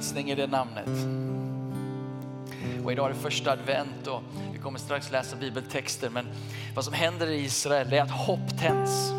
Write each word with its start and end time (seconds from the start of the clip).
frälsning 0.00 0.30
i 0.30 0.34
det 0.34 0.46
namnet. 0.46 0.88
Och 2.84 2.92
idag 2.92 3.10
är 3.10 3.14
det 3.14 3.20
första 3.20 3.52
advent 3.52 4.06
och 4.06 4.22
vi 4.52 4.58
kommer 4.58 4.78
strax 4.78 5.10
läsa 5.10 5.36
bibeltexter. 5.36 6.10
Men 6.10 6.26
vad 6.74 6.84
som 6.84 6.94
händer 6.94 7.26
i 7.26 7.44
Israel 7.44 7.92
är 7.92 8.02
att 8.02 8.10
hopp 8.10 8.60
tänds. 8.60 9.12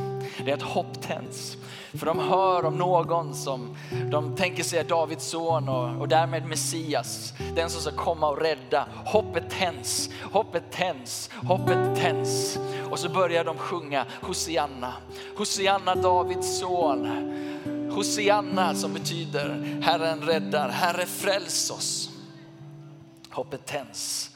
Det 0.46 0.52
är 0.52 0.56
att 0.56 0.62
hopp 0.62 1.02
tänds. 1.02 1.58
För 1.94 2.06
de 2.06 2.20
hör 2.20 2.66
om 2.66 2.78
någon 2.78 3.34
som 3.34 3.78
de 4.12 4.36
tänker 4.36 4.64
sig 4.64 4.80
är 4.80 4.84
Davids 4.84 5.26
son 5.26 5.70
och, 5.70 6.02
och 6.02 6.08
därmed 6.08 6.46
Messias. 6.46 7.34
Den 7.56 7.70
som 7.70 7.82
ska 7.82 7.92
komma 7.92 8.30
och 8.30 8.42
rädda. 8.42 8.88
Hoppet 9.06 9.50
tänds, 9.50 10.10
hoppet 10.32 10.72
tänds, 10.72 11.30
hoppet 11.48 11.96
tänds. 12.02 12.60
Och 12.90 13.00
så 13.00 13.10
börjar 13.10 13.44
de 13.44 13.58
sjunga 13.58 14.06
Hosianna. 14.22 14.94
Hosianna 15.38 15.96
Davids 15.96 16.60
son. 16.60 17.08
Hosianna 17.96 18.76
som 18.76 18.94
betyder 18.94 19.80
Herren 19.82 20.22
räddar, 20.22 20.70
Herre 20.70 21.06
fräls 21.06 21.72
oss. 21.72 22.10
Hoppet 23.30 23.66
tänds 23.66 24.32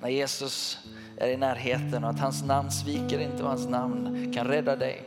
när 0.00 0.08
Jesus 0.08 0.78
är 1.16 1.28
i 1.28 1.36
närheten 1.36 2.04
och 2.04 2.10
att 2.10 2.20
hans 2.20 2.44
namn 2.44 2.70
sviker 2.70 3.18
inte 3.18 3.42
och 3.42 3.48
hans 3.48 3.68
namn 3.68 4.32
kan 4.34 4.46
rädda 4.46 4.76
dig 4.76 5.02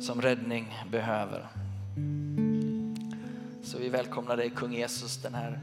som 0.00 0.22
räddning 0.22 0.74
behöver. 0.90 1.46
Så 3.62 3.78
vi 3.78 3.88
välkomnar 3.88 4.36
dig 4.36 4.50
kung 4.50 4.74
Jesus 4.74 5.16
den 5.16 5.34
här, 5.34 5.60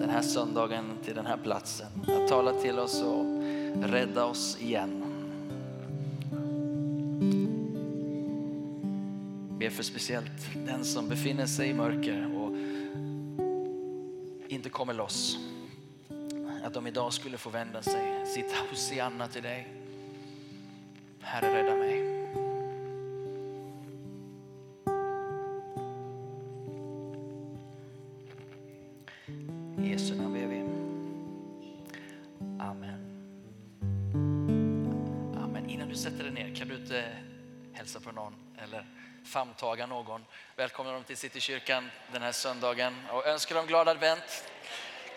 den 0.00 0.10
här 0.10 0.22
söndagen 0.22 0.84
till 1.04 1.14
den 1.14 1.26
här 1.26 1.36
platsen. 1.36 1.86
Att 2.02 2.28
tala 2.28 2.52
till 2.52 2.78
oss 2.78 3.02
och 3.02 3.24
rädda 3.90 4.24
oss 4.24 4.56
igen. 4.60 5.09
Ber 9.60 9.70
för 9.70 9.82
speciellt 9.82 10.66
den 10.66 10.84
som 10.84 11.08
befinner 11.08 11.46
sig 11.46 11.68
i 11.68 11.74
mörker 11.74 12.36
och 12.36 12.56
inte 14.48 14.68
kommer 14.68 14.94
loss. 14.94 15.38
Att 16.64 16.74
de 16.74 16.86
idag 16.86 17.12
skulle 17.12 17.38
få 17.38 17.50
vända 17.50 17.82
sig, 17.82 18.26
sitt 18.26 18.52
Hosianna 18.70 19.28
till 19.28 19.42
dig. 19.42 19.68
Herre 21.20 21.54
rädda 21.54 21.76
mig. 21.76 21.99
Fråga 39.80 39.94
någon? 39.94 40.24
Välkomna 40.56 40.92
dem 40.92 41.04
till 41.04 41.16
Citykyrkan 41.16 41.90
den 42.12 42.22
här 42.22 42.32
söndagen 42.32 42.94
och 43.10 43.26
önska 43.26 43.54
dem 43.54 43.66
glad 43.66 43.88
advent. 43.88 44.44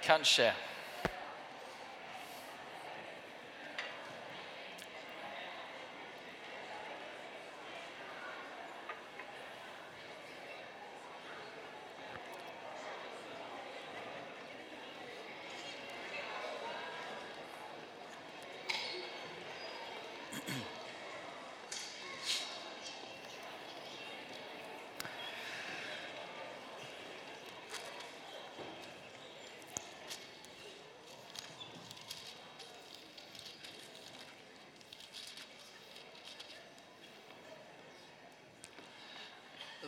Kanske. 0.03 0.53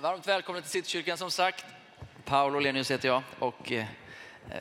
Varmt 0.02 0.28
välkomna 0.28 0.62
till 0.62 0.70
Citykyrkan 0.70 1.18
som 1.18 1.32
sagt. 1.32 1.66
Paolo 2.26 2.60
Lenius 2.60 2.92
heter 2.92 3.08
jag 3.08 3.24
och 3.40 3.72
eh, 3.72 3.86
eh, 4.50 4.60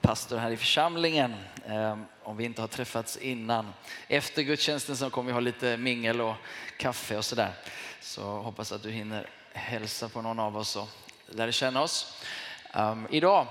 pastor 0.00 0.36
här 0.36 0.50
i 0.50 0.56
församlingen. 0.56 1.34
Ehm, 1.66 2.04
om 2.22 2.36
vi 2.36 2.44
inte 2.44 2.60
har 2.60 2.68
träffats 2.68 3.16
innan. 3.16 3.72
Efter 4.08 4.42
gudstjänsten 4.42 4.96
så 4.96 5.10
kommer 5.10 5.26
vi 5.26 5.32
ha 5.32 5.40
lite 5.40 5.76
mingel 5.76 6.20
och 6.20 6.34
kaffe 6.76 7.16
och 7.16 7.24
sådär. 7.24 7.52
Så 8.00 8.22
hoppas 8.22 8.72
att 8.72 8.82
du 8.82 8.90
hinner 8.90 9.26
hälsa 9.52 10.08
på 10.08 10.22
någon 10.22 10.38
av 10.38 10.56
oss 10.56 10.76
och 10.76 10.88
lära 11.26 11.52
känna 11.52 11.82
oss. 11.82 12.24
Ehm, 12.72 13.06
idag, 13.10 13.46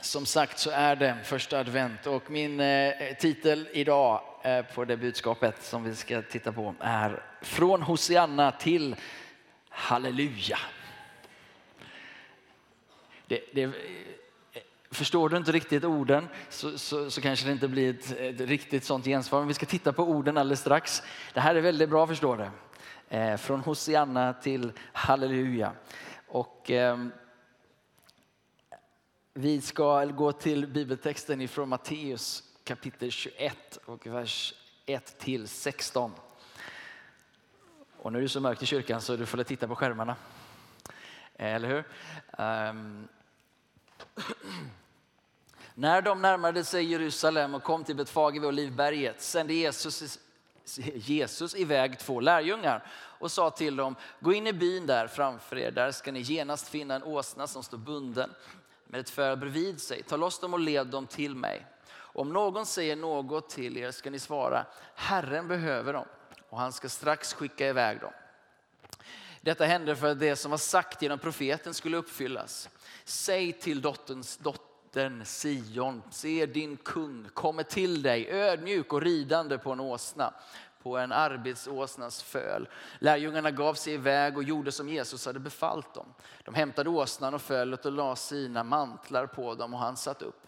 som 0.00 0.26
sagt, 0.26 0.58
så 0.58 0.70
är 0.70 0.96
det 0.96 1.18
första 1.24 1.58
advent 1.58 2.06
och 2.06 2.30
min 2.30 2.60
eh, 2.60 2.92
titel 3.18 3.68
idag 3.72 4.22
på 4.74 4.84
det 4.84 4.96
budskapet 4.96 5.64
som 5.64 5.84
vi 5.84 5.96
ska 5.96 6.22
titta 6.22 6.52
på 6.52 6.74
är 6.80 7.22
Från 7.42 7.82
Hosianna 7.82 8.52
till 8.52 8.96
halleluja. 9.72 10.58
Det, 13.26 13.40
det, 13.52 13.72
förstår 14.90 15.28
du 15.28 15.36
inte 15.36 15.52
riktigt 15.52 15.84
orden 15.84 16.28
så, 16.48 16.78
så, 16.78 17.10
så 17.10 17.20
kanske 17.20 17.46
det 17.46 17.52
inte 17.52 17.68
blir 17.68 17.90
ett, 17.90 18.16
ett, 18.18 18.40
riktigt 18.40 18.84
sånt 18.84 19.04
gensvar. 19.04 19.38
Men 19.38 19.48
vi 19.48 19.54
ska 19.54 19.66
titta 19.66 19.92
på 19.92 20.02
orden 20.02 20.36
alldeles 20.38 20.60
strax. 20.60 21.02
Det 21.34 21.40
här 21.40 21.54
är 21.54 21.60
väldigt 21.60 21.90
bra 21.90 22.06
förstår 22.06 22.36
du. 22.36 22.50
Eh, 23.16 23.36
från 23.36 23.60
Hosianna 23.60 24.32
till 24.32 24.72
halleluja. 24.92 25.72
Och, 26.28 26.70
eh, 26.70 27.06
vi 29.34 29.60
ska 29.60 30.04
gå 30.04 30.32
till 30.32 30.66
bibeltexten 30.66 31.40
ifrån 31.40 31.68
Matteus 31.68 32.42
kapitel 32.64 33.10
21 33.10 33.78
och 33.84 34.06
vers 34.06 34.54
1 34.86 35.18
till 35.18 35.48
16. 35.48 36.12
Och 38.02 38.12
nu 38.12 38.18
är 38.18 38.22
det 38.22 38.28
så 38.28 38.40
mörkt 38.40 38.62
i 38.62 38.66
kyrkan 38.66 39.00
så 39.00 39.16
du 39.16 39.26
får 39.26 39.42
titta 39.42 39.68
på 39.68 39.76
skärmarna. 39.76 40.16
Eller 41.36 41.68
hur? 41.68 41.84
Um. 42.44 43.08
När 45.74 46.02
de 46.02 46.22
närmade 46.22 46.64
sig 46.64 46.84
Jerusalem 46.84 47.54
och 47.54 47.62
kom 47.62 47.84
till 47.84 47.96
Betfage 47.96 48.32
vid 48.32 48.44
Olivberget 48.44 49.22
sände 49.22 49.54
Jesus, 49.54 50.18
Jesus 50.94 51.54
iväg 51.54 51.98
två 51.98 52.20
lärjungar 52.20 52.86
och 52.92 53.30
sa 53.30 53.50
till 53.50 53.76
dem, 53.76 53.96
gå 54.20 54.32
in 54.32 54.46
i 54.46 54.52
byn 54.52 54.86
där 54.86 55.06
framför 55.06 55.58
er, 55.58 55.70
där 55.70 55.90
ska 55.90 56.12
ni 56.12 56.20
genast 56.20 56.68
finna 56.68 56.94
en 56.94 57.02
åsna 57.02 57.46
som 57.46 57.62
står 57.62 57.78
bunden 57.78 58.30
med 58.86 59.00
ett 59.00 59.10
föl 59.10 59.36
bredvid 59.36 59.80
sig. 59.80 60.02
Ta 60.02 60.16
loss 60.16 60.40
dem 60.40 60.54
och 60.54 60.60
led 60.60 60.86
dem 60.86 61.06
till 61.06 61.34
mig. 61.34 61.66
Om 61.94 62.32
någon 62.32 62.66
säger 62.66 62.96
något 62.96 63.50
till 63.50 63.76
er 63.76 63.90
ska 63.90 64.10
ni 64.10 64.18
svara, 64.18 64.66
Herren 64.94 65.48
behöver 65.48 65.92
dem 65.92 66.06
och 66.52 66.58
han 66.58 66.72
ska 66.72 66.88
strax 66.88 67.34
skicka 67.34 67.68
iväg 67.68 68.00
dem. 68.00 68.12
Detta 69.40 69.64
hände 69.64 69.96
för 69.96 70.10
att 70.10 70.20
det 70.20 70.36
som 70.36 70.50
var 70.50 70.58
sagt 70.58 71.02
genom 71.02 71.18
profeten 71.18 71.74
skulle 71.74 71.96
uppfyllas. 71.96 72.68
Säg 73.04 73.52
till 73.52 73.80
dotterns 73.80 74.36
dottern 74.36 75.24
Sion, 75.24 76.02
se 76.10 76.46
din 76.46 76.76
kung 76.76 77.28
kommer 77.34 77.62
till 77.62 78.02
dig 78.02 78.30
ödmjuk 78.30 78.92
och 78.92 79.02
ridande 79.02 79.58
på 79.58 79.72
en 79.72 79.80
åsna, 79.80 80.34
på 80.82 80.98
en 80.98 81.12
arbetsåsnas 81.12 82.22
föl. 82.22 82.68
Lärjungarna 82.98 83.50
gav 83.50 83.74
sig 83.74 83.94
iväg 83.94 84.36
och 84.36 84.44
gjorde 84.44 84.72
som 84.72 84.88
Jesus 84.88 85.26
hade 85.26 85.40
befallt 85.40 85.94
dem. 85.94 86.14
De 86.44 86.54
hämtade 86.54 86.90
åsnan 86.90 87.34
och 87.34 87.42
fölet 87.42 87.86
och 87.86 87.92
la 87.92 88.16
sina 88.16 88.64
mantlar 88.64 89.26
på 89.26 89.54
dem 89.54 89.74
och 89.74 89.80
han 89.80 89.96
satt 89.96 90.22
upp. 90.22 90.46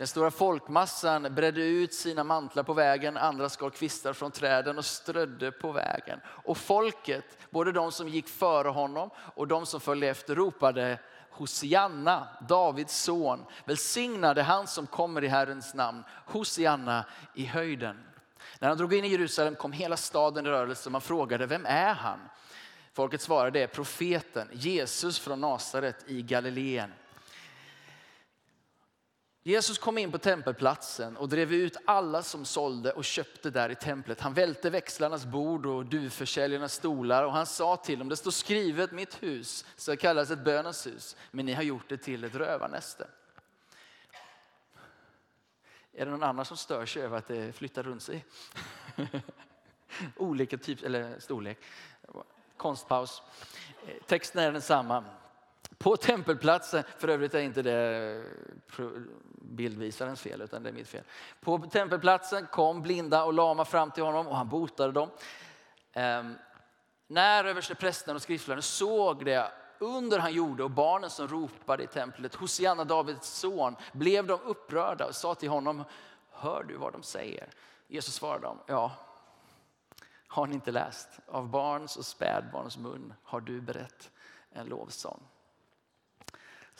Den 0.00 0.06
stora 0.06 0.30
folkmassan 0.30 1.34
bredde 1.34 1.60
ut 1.60 1.94
sina 1.94 2.24
mantlar 2.24 2.62
på 2.62 2.72
vägen, 2.72 3.16
andra 3.16 3.48
skar 3.48 3.70
kvistar 3.70 4.12
från 4.12 4.30
träden 4.30 4.78
och 4.78 4.84
strödde 4.84 5.52
på 5.52 5.72
vägen. 5.72 6.20
Och 6.26 6.58
folket, 6.58 7.24
både 7.50 7.72
de 7.72 7.92
som 7.92 8.08
gick 8.08 8.28
före 8.28 8.68
honom 8.68 9.10
och 9.16 9.48
de 9.48 9.66
som 9.66 9.80
följde 9.80 10.08
efter 10.08 10.34
ropade 10.34 10.98
Hosianna, 11.30 12.28
Davids 12.48 13.02
son. 13.02 13.44
Välsignade 13.64 14.42
han 14.42 14.66
som 14.66 14.86
kommer 14.86 15.24
i 15.24 15.28
Herrens 15.28 15.74
namn. 15.74 16.04
Hosianna 16.26 17.04
i 17.34 17.44
höjden. 17.44 18.04
När 18.58 18.68
han 18.68 18.78
drog 18.78 18.94
in 18.94 19.04
i 19.04 19.08
Jerusalem 19.08 19.54
kom 19.54 19.72
hela 19.72 19.96
staden 19.96 20.46
i 20.46 20.48
rörelse 20.48 20.88
och 20.88 20.92
man 20.92 21.00
frågade, 21.00 21.46
vem 21.46 21.66
är 21.66 21.94
han? 21.94 22.20
Folket 22.92 23.20
svarade, 23.20 23.50
det 23.58 23.62
är 23.62 23.66
profeten 23.66 24.48
Jesus 24.52 25.18
från 25.18 25.40
Nasaret 25.40 26.04
i 26.06 26.22
Galileen. 26.22 26.92
Jesus 29.42 29.78
kom 29.78 29.98
in 29.98 30.12
på 30.12 30.18
tempelplatsen 30.18 31.16
och 31.16 31.28
drev 31.28 31.52
ut 31.52 31.76
alla 31.84 32.22
som 32.22 32.44
sålde 32.44 32.92
och 32.92 33.04
köpte 33.04 33.50
där 33.50 33.68
i 33.68 33.74
templet. 33.74 34.20
Han 34.20 34.34
välte 34.34 34.70
växlarnas 34.70 35.26
bord 35.26 35.66
och 35.66 35.86
duvförsäljarnas 35.86 36.74
stolar 36.74 37.24
och 37.24 37.32
han 37.32 37.46
sa 37.46 37.76
till 37.76 37.98
dem, 37.98 38.08
det 38.08 38.16
står 38.16 38.30
skrivet 38.30 38.92
mitt 38.92 39.22
hus 39.22 39.64
ska 39.76 39.96
kallas 39.96 40.30
ett 40.30 40.44
bönens 40.44 40.86
hus, 40.86 41.16
men 41.30 41.46
ni 41.46 41.52
har 41.52 41.62
gjort 41.62 41.88
det 41.88 41.96
till 41.96 42.24
ett 42.24 42.34
rövarnäste. 42.34 43.06
Är 45.92 46.04
det 46.04 46.10
någon 46.10 46.22
annan 46.22 46.44
som 46.44 46.56
stör 46.56 46.86
sig 46.86 47.02
över 47.02 47.18
att 47.18 47.28
det 47.28 47.52
flyttar 47.52 47.82
runt 47.82 48.02
sig? 48.02 48.24
Olika 50.16 50.58
typ 50.58 50.82
eller 50.82 51.20
storlek. 51.20 51.58
Konstpaus. 52.56 53.22
Texten 54.06 54.42
är 54.42 54.52
densamma. 54.52 55.04
På 55.82 55.96
tempelplatsen, 55.96 56.84
för 56.98 57.08
övrigt 57.08 57.34
är 57.34 57.40
inte 57.40 57.62
det 57.62 58.24
bildvisarens 59.34 60.20
fel 60.20 60.42
utan 60.42 60.62
det 60.62 60.68
är 60.68 60.72
mitt 60.72 60.88
fel. 60.88 61.04
På 61.40 61.58
tempelplatsen 61.58 62.46
kom 62.46 62.82
blinda 62.82 63.24
och 63.24 63.32
lama 63.32 63.64
fram 63.64 63.90
till 63.90 64.02
honom 64.02 64.26
och 64.26 64.36
han 64.36 64.48
botade 64.48 64.92
dem. 64.92 65.10
Ehm, 65.92 66.34
när 67.06 67.44
översteprästen 67.44 68.16
och 68.16 68.22
skriftläraren 68.22 68.62
såg 68.62 69.24
det 69.24 69.52
under 69.78 70.18
han 70.18 70.32
gjorde 70.32 70.62
och 70.64 70.70
barnen 70.70 71.10
som 71.10 71.28
ropade 71.28 71.82
i 71.82 71.86
templet, 71.86 72.34
Hosianna 72.34 72.84
Davids 72.84 73.28
son, 73.28 73.76
blev 73.92 74.26
de 74.26 74.40
upprörda 74.40 75.06
och 75.06 75.14
sa 75.14 75.34
till 75.34 75.48
honom, 75.48 75.84
hör 76.30 76.64
du 76.64 76.76
vad 76.76 76.92
de 76.92 77.02
säger? 77.02 77.48
Jesus 77.88 78.14
svarade 78.14 78.46
dem, 78.46 78.58
ja, 78.66 78.92
har 80.26 80.46
ni 80.46 80.54
inte 80.54 80.70
läst? 80.70 81.08
Av 81.26 81.48
barns 81.48 81.96
och 81.96 82.06
spädbarns 82.06 82.78
mun 82.78 83.14
har 83.22 83.40
du 83.40 83.60
berett 83.60 84.10
en 84.50 84.66
lovsång. 84.66 85.29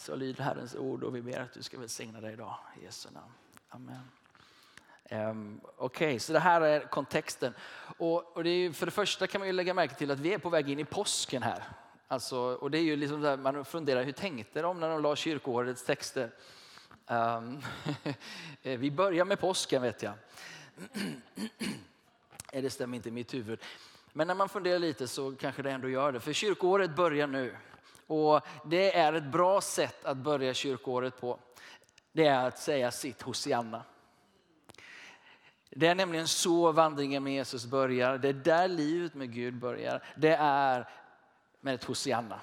Så 0.00 0.16
lyder 0.16 0.44
Herrens 0.44 0.74
ord 0.74 1.04
och 1.04 1.16
vi 1.16 1.22
ber 1.22 1.40
att 1.40 1.52
du 1.52 1.62
ska 1.62 1.78
välsigna 1.78 2.20
dig 2.20 2.32
idag 2.32 2.56
i 2.80 2.84
Jesu 2.84 3.08
namn. 3.10 3.32
Amen. 3.68 4.00
Um, 5.30 5.60
Okej, 5.76 6.06
okay, 6.06 6.18
så 6.18 6.32
det 6.32 6.38
här 6.38 6.60
är 6.60 6.80
kontexten. 6.80 7.54
Och, 7.98 8.36
och 8.36 8.44
det 8.44 8.50
är, 8.50 8.72
för 8.72 8.86
det 8.86 8.92
första 8.92 9.26
kan 9.26 9.38
man 9.38 9.48
ju 9.48 9.52
lägga 9.52 9.74
märke 9.74 9.94
till 9.94 10.10
att 10.10 10.18
vi 10.18 10.34
är 10.34 10.38
på 10.38 10.48
väg 10.48 10.70
in 10.70 10.78
i 10.78 10.84
påsken 10.84 11.42
här. 11.42 11.64
Alltså, 12.08 12.38
och 12.38 12.70
det 12.70 12.78
är 12.78 12.82
ju 12.82 12.96
liksom 12.96 13.20
där 13.20 13.36
man 13.36 13.64
funderar, 13.64 14.02
hur 14.02 14.12
tänkte 14.12 14.62
de 14.62 14.80
när 14.80 14.88
de 14.88 15.02
la 15.02 15.16
kyrkoårets 15.16 15.84
texter? 15.84 16.30
Um, 17.06 17.62
vi 18.62 18.90
börjar 18.90 19.24
med 19.24 19.40
påsken 19.40 19.82
vet 19.82 20.02
jag. 20.02 20.14
det 22.62 22.70
stämmer 22.70 22.96
inte 22.96 23.08
i 23.08 23.12
mitt 23.12 23.34
huvud. 23.34 23.60
Men 24.12 24.26
när 24.26 24.34
man 24.34 24.48
funderar 24.48 24.78
lite 24.78 25.08
så 25.08 25.36
kanske 25.36 25.62
det 25.62 25.70
ändå 25.70 25.88
gör 25.88 26.12
det. 26.12 26.20
För 26.20 26.32
kyrkoåret 26.32 26.96
börjar 26.96 27.26
nu. 27.26 27.56
Och 28.10 28.40
det 28.64 28.96
är 28.96 29.12
ett 29.12 29.32
bra 29.32 29.60
sätt 29.60 30.04
att 30.04 30.16
börja 30.16 30.54
kyrkoåret 30.54 31.20
på. 31.20 31.38
Det 32.12 32.26
är 32.26 32.48
att 32.48 32.58
säga 32.58 32.90
sitt 32.90 33.22
Hosianna. 33.22 33.82
Det 35.70 35.86
är 35.86 35.94
nämligen 35.94 36.28
så 36.28 36.72
vandringen 36.72 37.22
med 37.22 37.32
Jesus 37.32 37.66
börjar. 37.66 38.18
Det 38.18 38.28
är 38.28 38.32
där 38.32 38.68
livet 38.68 39.14
med 39.14 39.34
Gud 39.34 39.54
börjar. 39.54 40.04
Det 40.16 40.36
är 40.40 40.88
med 41.60 41.74
ett 41.74 41.84
Hosianna. 41.84 42.40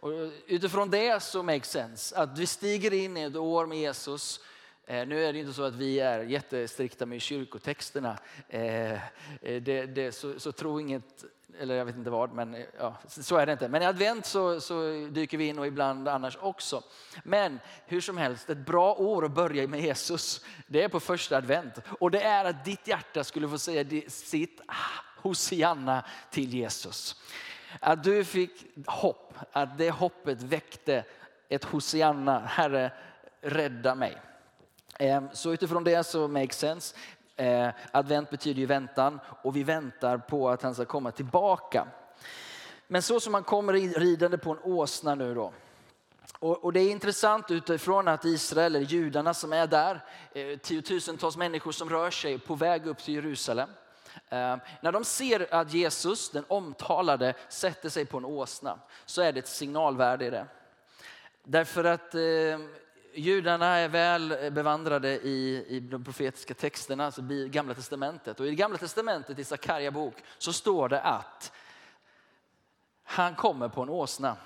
Och 0.00 0.10
utifrån 0.46 0.90
det 0.90 1.22
så 1.22 1.42
makes 1.42 1.70
sense 1.70 2.16
att 2.16 2.38
vi 2.38 2.46
stiger 2.46 2.92
in 2.92 3.16
i 3.16 3.22
ett 3.22 3.36
år 3.36 3.66
med 3.66 3.78
Jesus. 3.78 4.40
Eh, 4.88 5.06
nu 5.06 5.24
är 5.24 5.32
det 5.32 5.38
inte 5.38 5.52
så 5.52 5.62
att 5.62 5.74
vi 5.74 6.00
är 6.00 6.20
jättestrikta 6.20 7.06
med 7.06 7.20
kyrkotexterna. 7.20 8.18
Eh, 8.48 8.92
eh 8.92 8.98
det, 9.40 9.86
det, 9.86 10.12
så, 10.12 10.40
så 10.40 10.52
tro 10.52 10.80
inget, 10.80 11.24
eller 11.60 11.74
jag 11.74 11.84
vet 11.84 11.96
inte 11.96 12.10
vad, 12.10 12.32
men 12.32 12.54
eh, 12.54 12.64
ja, 12.78 12.96
så 13.06 13.36
är 13.36 13.46
det 13.46 13.52
inte. 13.52 13.68
Men 13.68 13.82
i 13.82 13.86
advent 13.86 14.26
så, 14.26 14.60
så, 14.60 15.08
dyker 15.10 15.38
vi 15.38 15.46
in 15.46 15.58
och 15.58 15.66
ibland 15.66 16.08
annars 16.08 16.38
också. 16.40 16.82
Men 17.22 17.60
hur 17.86 18.00
som 18.00 18.16
helst, 18.16 18.50
ett 18.50 18.58
bra 18.58 18.94
år 18.94 19.24
att 19.24 19.34
börja 19.34 19.68
med 19.68 19.80
Jesus, 19.80 20.44
det 20.66 20.82
är 20.82 20.88
på 20.88 21.00
första 21.00 21.36
advent. 21.36 21.74
Och 22.00 22.10
det 22.10 22.22
är 22.22 22.44
att 22.44 22.64
ditt 22.64 22.88
hjärta 22.88 23.24
skulle 23.24 23.48
få 23.48 23.58
säga 23.58 24.02
sitt 24.08 24.60
ah, 24.66 24.74
Hosianna 25.16 26.04
till 26.30 26.54
Jesus. 26.54 27.22
Att 27.80 28.04
du 28.04 28.24
fick 28.24 28.66
hopp, 28.86 29.34
att 29.52 29.78
det 29.78 29.90
hoppet 29.90 30.42
väckte 30.42 31.04
ett 31.48 31.64
Hosianna, 31.64 32.40
Herre 32.40 32.92
rädda 33.40 33.94
mig. 33.94 34.16
Ehm, 34.98 35.28
så 35.32 35.52
utifrån 35.52 35.84
det 35.84 36.04
så 36.04 36.28
makes 36.28 36.58
sense. 36.58 36.96
Ehm, 37.36 37.72
advent 37.90 38.30
betyder 38.30 38.60
ju 38.60 38.66
väntan 38.66 39.20
och 39.42 39.56
vi 39.56 39.62
väntar 39.62 40.18
på 40.18 40.48
att 40.48 40.62
han 40.62 40.74
ska 40.74 40.84
komma 40.84 41.10
tillbaka. 41.10 41.86
Men 42.86 43.02
så 43.02 43.20
som 43.20 43.34
han 43.34 43.42
kommer 43.42 43.72
ridande 43.72 44.38
på 44.38 44.50
en 44.50 44.58
åsna 44.62 45.14
nu 45.14 45.34
då. 45.34 45.52
Och, 46.38 46.72
det 46.72 46.80
är 46.80 46.90
intressant 46.90 47.50
utifrån 47.50 48.08
att 48.08 48.24
Israel, 48.24 48.76
eller 48.76 48.86
judarna 48.86 49.34
som 49.34 49.52
är 49.52 49.66
där, 49.66 50.04
eh, 50.32 50.58
tiotusentals 50.58 51.36
människor 51.36 51.72
som 51.72 51.90
rör 51.90 52.10
sig 52.10 52.38
på 52.38 52.54
väg 52.54 52.86
upp 52.86 52.98
till 52.98 53.14
Jerusalem. 53.14 53.70
Ehm, 54.28 54.60
när 54.80 54.92
de 54.92 55.04
ser 55.04 55.54
att 55.54 55.72
Jesus, 55.72 56.30
den 56.30 56.44
omtalade, 56.48 57.34
sätter 57.48 57.88
sig 57.88 58.04
på 58.04 58.18
en 58.18 58.24
åsna 58.24 58.78
så 59.06 59.22
är 59.22 59.32
det 59.32 59.38
ett 59.38 59.48
signalvärde 59.48 60.26
i 60.26 60.30
det. 60.30 60.46
Därför 61.44 61.84
att 61.84 62.14
judarna 63.16 63.76
är 63.76 63.88
väl 63.88 64.50
bevandrade 64.52 65.08
i, 65.08 65.64
i 65.68 65.80
de 65.80 66.04
profetiska 66.04 66.54
texterna, 66.54 67.06
alltså 67.06 67.22
gamla 67.46 67.74
testamentet. 67.74 68.40
Och 68.40 68.46
i 68.46 68.54
gamla 68.54 68.78
testamentet, 68.78 69.38
i 69.38 69.44
Sakarja 69.44 69.90
bok, 69.90 70.14
så 70.38 70.52
står 70.52 70.88
det 70.88 71.00
att 71.00 71.52
han 73.04 73.34
kommer 73.34 73.68
på 73.68 73.82
en 73.82 73.88
åsna. 73.88 74.36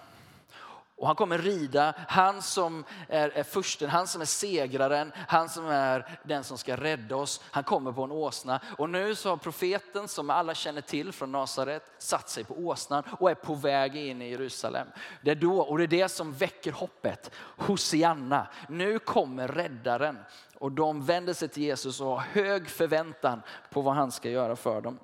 Och 1.01 1.07
han 1.07 1.17
kommer 1.17 1.39
rida, 1.39 1.95
han 2.09 2.43
som 2.43 2.85
är, 3.09 3.29
är 3.29 3.43
försten, 3.43 3.91
han 3.91 4.07
som 4.07 4.21
är 4.21 4.25
segraren, 4.25 5.13
han 5.29 5.49
som 5.49 5.67
är 5.67 6.19
den 6.25 6.45
som 6.45 6.59
ska 6.59 6.77
rädda 6.77 7.17
oss. 7.17 7.41
Han 7.51 7.65
kommer 7.65 7.93
på 7.93 8.03
en 8.03 8.13
åsna. 8.13 8.61
Och 8.79 8.91
nu 8.91 9.15
så 9.15 9.29
har 9.29 9.37
profeten 9.37 10.09
som 10.09 10.31
alla 10.31 10.55
känner 10.55 10.81
till 10.81 11.13
från 11.13 11.33
Nasaret 11.33 11.83
satt 11.99 12.29
sig 12.29 12.45
på 12.45 12.55
åsnan 12.55 13.03
och 13.19 13.31
är 13.31 13.35
på 13.35 13.55
väg 13.55 13.97
in 13.97 14.23
i 14.23 14.31
Jerusalem. 14.31 14.89
Det 15.23 15.31
är 15.31 15.35
då, 15.35 15.61
och 15.61 15.79
det 15.79 15.85
är 15.85 15.89
det 15.89 16.09
som 16.09 16.33
väcker 16.33 16.73
hoppet. 16.73 17.31
Hosianna, 17.37 18.47
nu 18.69 18.99
kommer 18.99 19.49
räddaren. 19.49 20.19
Och 20.55 20.73
de 20.73 21.05
vänder 21.05 21.35
sig 21.35 21.49
till 21.49 21.63
Jesus 21.63 22.01
och 22.01 22.07
har 22.07 22.19
hög 22.19 22.69
förväntan 22.69 23.43
på 23.71 23.81
vad 23.81 23.95
han 23.95 24.13
ska 24.13 24.31
göra 24.31 24.57
för 24.57 24.81
dem. 24.81 24.99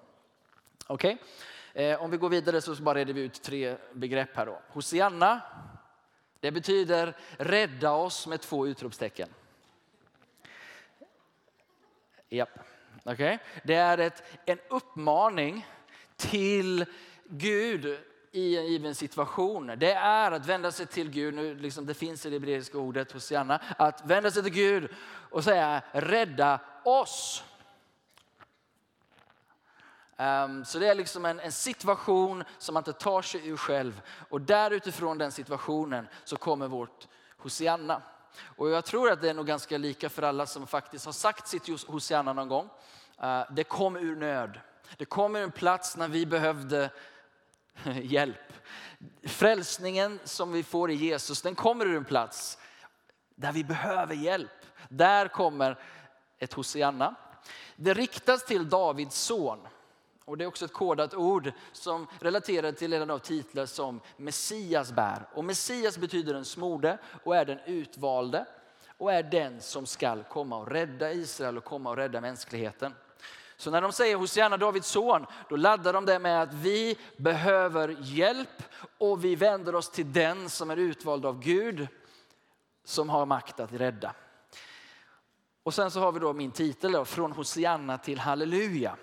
Okej, 0.87 1.19
okay? 1.75 1.95
Om 1.95 2.11
vi 2.11 2.17
går 2.17 2.29
vidare 2.29 2.61
så 2.61 2.75
bara 2.75 2.99
reder 2.99 3.13
vi 3.13 3.21
ut 3.21 3.43
tre 3.43 3.77
begrepp 3.93 4.37
här 4.37 4.47
då. 4.47 4.61
Hosianna 4.69 5.41
det 6.41 6.51
betyder 6.51 7.17
rädda 7.39 7.93
oss 7.93 8.27
med 8.27 8.41
två 8.41 8.67
utropstecken. 8.67 9.29
Japp. 12.29 12.59
Okay. 13.05 13.39
Det 13.63 13.75
är 13.75 13.99
ett, 13.99 14.23
en 14.45 14.59
uppmaning 14.69 15.67
till 16.17 16.85
Gud 17.25 17.99
i 18.33 18.57
en 18.57 18.67
given 18.67 18.95
situation. 18.95 19.73
Det 19.77 19.93
är 19.93 20.33
att 20.33 20.47
vända 20.47 20.73
sig 20.73 20.87
till 20.87 21.11
Gud, 21.11 21.35
nu 21.35 21.55
liksom 21.55 21.87
det 21.87 21.95
finns 21.95 22.27
i 22.27 22.31
det 22.31 22.37
hebreiska 22.37 22.79
ordet 22.79 23.13
hos 23.13 23.33
Janna, 23.33 23.61
att 23.79 24.07
vända 24.07 24.31
sig 24.31 24.43
till 24.43 24.53
Gud 24.53 24.91
och 25.31 25.45
säga 25.45 25.83
rädda 25.93 26.61
oss. 26.85 27.45
Um, 30.19 30.65
så 30.65 30.79
det 30.79 30.89
är 30.89 30.95
liksom 30.95 31.25
en, 31.25 31.41
en, 31.41 31.53
situation 31.53 32.45
som 32.59 32.75
man 32.75 32.81
inte 32.81 32.93
tar 32.93 33.23
sig 33.23 33.49
ur 33.49 33.57
själv. 33.57 34.03
Och 34.29 34.41
där 34.41 34.71
utifrån 34.71 35.19
den 35.19 35.33
situationen 35.33 36.09
så 36.25 36.37
kommer 36.37 36.69
vårt 36.69 37.09
Hosianna. 37.37 38.03
Och 38.57 38.71
jag 38.71 38.85
tror 38.85 39.11
att 39.11 39.23
det 39.23 39.31
är 39.31 39.35
nog 39.35 39.47
ganska 39.47 39.79
lika 39.79 40.09
för 40.09 40.23
alla 40.23 40.47
som 40.47 40.67
faktiskt 40.67 41.05
har 41.05 41.13
sagt 41.13 41.49
sitt 41.49 41.87
Hosianna 41.87 42.33
någon 42.33 42.49
gång. 42.49 42.69
Uh, 43.23 43.43
det 43.51 43.65
kom 43.65 43.97
ur 43.97 44.17
nöd. 44.17 44.61
Det 44.97 45.05
kom 45.05 45.37
ur 45.37 45.43
en 45.43 45.51
plats 45.51 45.97
när 45.97 46.09
vi 46.09 46.27
behövde 46.27 46.91
hjälp. 48.03 48.53
Frälsningen 49.23 50.21
som 50.25 50.53
vi 50.53 50.63
får 50.63 50.91
i 50.91 50.95
Jesus, 50.95 51.43
den 51.43 51.55
kommer 51.55 51.87
ur 51.87 51.97
en 51.97 52.05
plats 52.05 52.59
där 53.35 53.53
vi 53.53 53.65
behöver 53.65 54.15
hjälp. 54.15 54.51
Där 54.89 55.29
kommer 55.29 55.79
ett 56.39 56.53
Hosianna. 56.53 57.15
Det 57.77 57.95
riktas 57.95 58.45
till 58.45 58.69
Davids 58.69 59.21
son. 59.21 59.59
Och 60.27 60.39
det 60.39 60.45
är 60.45 60.49
också 60.49 60.65
ett 60.65 60.73
kodat 60.73 61.15
ord 61.15 61.53
som 61.73 62.07
relaterar 62.21 62.73
till 62.73 62.93
en 62.93 63.11
av 63.11 63.19
titlar 63.19 63.67
som 63.67 64.01
Messias 64.17 64.93
bär. 64.93 65.29
Och 65.33 65.45
Messias 65.45 65.99
betyder 65.99 66.35
den 66.35 66.45
smorde 66.45 66.99
och 67.25 67.37
är 67.37 67.45
den 67.45 67.59
utvalde 67.67 68.47
och 68.99 69.13
är 69.13 69.23
den 69.23 69.61
som 69.61 69.87
skall 69.87 70.25
komma 70.25 70.59
och 70.59 70.69
rädda 70.69 71.13
Israel 71.13 71.57
och 71.57 71.65
komma 71.65 71.91
och 71.91 71.97
rädda 71.97 72.21
mänskligheten. 72.21 72.95
Så 73.57 73.71
när 73.71 73.81
de 73.81 73.93
säger 73.93 74.17
Hosianna 74.17 74.57
Davids 74.57 74.89
son, 74.89 75.27
då 75.49 75.57
laddar 75.57 75.93
de 75.93 76.05
det 76.05 76.19
med 76.19 76.43
att 76.43 76.55
vi 76.55 76.99
behöver 77.17 77.97
hjälp 78.01 78.63
och 78.99 79.25
vi 79.25 79.37
vänder 79.37 79.75
oss 79.75 79.91
till 79.91 80.13
den 80.13 80.51
som 80.51 80.71
är 80.71 80.77
utvald 80.77 81.27
av 81.27 81.41
Gud 81.41 81.89
som 82.85 83.09
har 83.09 83.27
makt 83.27 83.61
att 83.61 83.73
rädda. 83.73 84.13
Och 85.63 85.75
sen 85.75 85.91
så 85.91 86.01
har 86.01 86.13
vi 86.13 86.21
då 86.21 86.33
min 86.33 86.51
titel 86.51 86.93
då, 86.93 87.05
från 87.05 87.33
Hosianna 87.33 87.99
till 87.99 88.19
halleluja. 88.19 88.97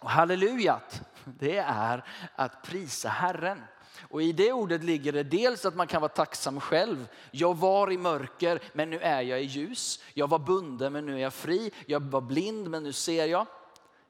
Och 0.00 0.10
hallelujat, 0.10 1.02
det 1.24 1.56
är 1.58 2.04
att 2.34 2.62
prisa 2.62 3.08
Herren. 3.08 3.62
Och 4.08 4.22
i 4.22 4.32
det 4.32 4.52
ordet 4.52 4.84
ligger 4.84 5.12
det 5.12 5.22
dels 5.22 5.64
att 5.64 5.76
man 5.76 5.86
kan 5.86 6.00
vara 6.00 6.12
tacksam 6.12 6.60
själv. 6.60 7.08
Jag 7.30 7.56
var 7.56 7.92
i 7.92 7.98
mörker 7.98 8.60
men 8.72 8.90
nu 8.90 9.00
är 9.00 9.22
jag 9.22 9.40
i 9.40 9.44
ljus. 9.44 10.02
Jag 10.14 10.28
var 10.28 10.38
bunden 10.38 10.92
men 10.92 11.06
nu 11.06 11.14
är 11.14 11.18
jag 11.18 11.34
fri. 11.34 11.72
Jag 11.86 12.02
var 12.02 12.20
blind 12.20 12.70
men 12.70 12.82
nu 12.82 12.92
ser 12.92 13.26
jag. 13.26 13.46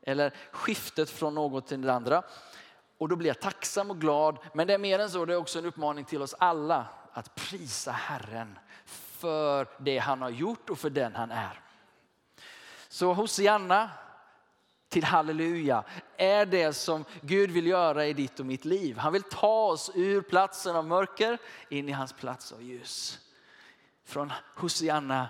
Eller 0.03 0.35
skiftet 0.53 1.11
från 1.11 1.35
något 1.35 1.67
till 1.67 1.83
det 1.83 1.93
andra. 1.93 2.23
Och 2.99 3.09
då 3.09 3.17
blir 3.17 3.29
jag 3.29 3.41
tacksam 3.41 3.91
och 3.91 4.01
glad. 4.01 4.39
Men 4.55 4.67
det 4.67 4.75
är 4.75 4.79
mer 4.79 4.99
än 4.99 5.11
så, 5.11 5.25
det 5.25 5.33
är 5.33 5.39
också 5.39 5.59
en 5.59 5.67
uppmaning 5.67 6.05
till 6.05 6.23
oss 6.23 6.35
alla 6.39 6.87
att 7.13 7.35
prisa 7.35 7.93
Herren 7.93 8.59
för 8.85 9.69
det 9.79 9.99
han 9.99 10.23
har 10.23 10.31
gjort 10.31 10.71
och 10.71 10.79
för 10.79 10.91
den 10.91 11.15
han 11.15 11.31
är. 11.31 11.61
Så 12.89 13.13
Hosianna, 13.13 13.91
till 14.89 15.05
halleluja 15.05 15.85
är 16.17 16.47
det 16.47 16.73
som 16.73 17.05
Gud 17.21 17.51
vill 17.51 17.67
göra 17.67 18.07
i 18.07 18.13
ditt 18.13 18.41
och 18.41 18.47
mitt 18.47 18.65
liv. 18.65 18.99
Han 18.99 19.13
vill 19.13 19.23
ta 19.23 19.67
oss 19.67 19.91
ur 19.95 20.23
platsen 20.23 20.77
av 20.77 20.87
mörker 20.87 21.39
in 21.69 21.89
i 21.89 21.93
hans 21.93 22.13
plats 22.13 22.53
av 22.53 22.63
ljus. 22.63 23.19
Från 24.05 24.33
Hosianna 24.55 25.29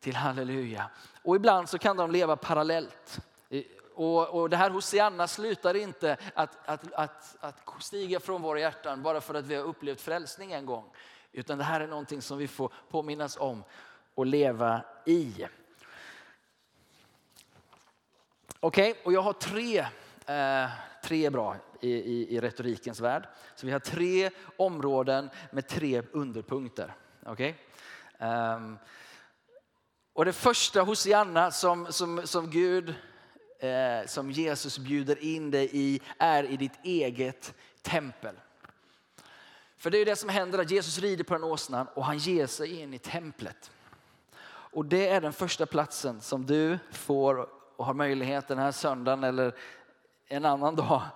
till 0.00 0.16
halleluja. 0.16 0.90
Och 1.22 1.36
ibland 1.36 1.68
så 1.68 1.78
kan 1.78 1.96
de 1.96 2.10
leva 2.10 2.36
parallellt. 2.36 3.20
Och, 3.94 4.28
och 4.28 4.50
det 4.50 4.56
här 4.56 4.70
Hosianna 4.70 5.28
slutar 5.28 5.74
inte 5.74 6.16
att, 6.34 6.68
att, 6.68 6.92
att, 6.92 7.36
att 7.40 7.82
stiga 7.82 8.20
från 8.20 8.42
våra 8.42 8.60
hjärtan 8.60 9.02
bara 9.02 9.20
för 9.20 9.34
att 9.34 9.46
vi 9.46 9.54
har 9.54 9.64
upplevt 9.64 10.00
frälsning 10.00 10.52
en 10.52 10.66
gång. 10.66 10.84
Utan 11.32 11.58
det 11.58 11.64
här 11.64 11.80
är 11.80 11.86
någonting 11.86 12.22
som 12.22 12.38
vi 12.38 12.48
får 12.48 12.72
påminnas 12.90 13.36
om 13.36 13.64
och 14.14 14.26
leva 14.26 14.80
i. 15.06 15.46
Okej, 18.64 18.90
okay, 18.90 19.02
och 19.04 19.12
jag 19.12 19.22
har 19.22 19.32
tre, 19.32 19.78
eh, 20.26 20.70
tre 21.02 21.30
bra 21.30 21.56
i, 21.80 21.90
i, 21.90 22.36
i 22.36 22.40
retorikens 22.40 23.00
värld. 23.00 23.28
Så 23.54 23.66
vi 23.66 23.72
har 23.72 23.78
tre 23.78 24.30
områden 24.56 25.30
med 25.50 25.68
tre 25.68 26.02
underpunkter. 26.12 26.94
Okay? 27.26 27.48
Um, 27.48 28.28
ehm, 28.28 28.78
och 30.12 30.24
det 30.24 30.32
första 30.32 30.82
Hosianna 30.82 31.50
som, 31.50 31.92
som, 31.92 32.26
som 32.26 32.50
Gud, 32.50 32.94
eh, 33.58 34.06
som 34.06 34.30
Jesus 34.30 34.78
bjuder 34.78 35.24
in 35.24 35.50
dig 35.50 35.70
i 35.72 36.00
är 36.18 36.44
i 36.44 36.56
ditt 36.56 36.84
eget 36.84 37.54
tempel. 37.82 38.34
För 39.76 39.90
det 39.90 39.98
är 39.98 40.04
det 40.04 40.16
som 40.16 40.28
händer 40.28 40.58
att 40.58 40.70
Jesus 40.70 40.98
rider 40.98 41.24
på 41.24 41.34
den 41.34 41.44
åsnan 41.44 41.86
och 41.94 42.04
han 42.04 42.18
ger 42.18 42.46
sig 42.46 42.80
in 42.80 42.94
i 42.94 42.98
templet. 42.98 43.70
Och 44.46 44.84
det 44.84 45.08
är 45.08 45.20
den 45.20 45.32
första 45.32 45.66
platsen 45.66 46.20
som 46.20 46.46
du 46.46 46.78
får 46.92 47.63
och 47.76 47.86
har 47.86 47.94
möjlighet 47.94 48.48
den 48.48 48.58
här 48.58 48.72
söndagen 48.72 49.24
eller 49.24 49.54
en 50.28 50.44
annan 50.44 50.76
dag. 50.76 51.02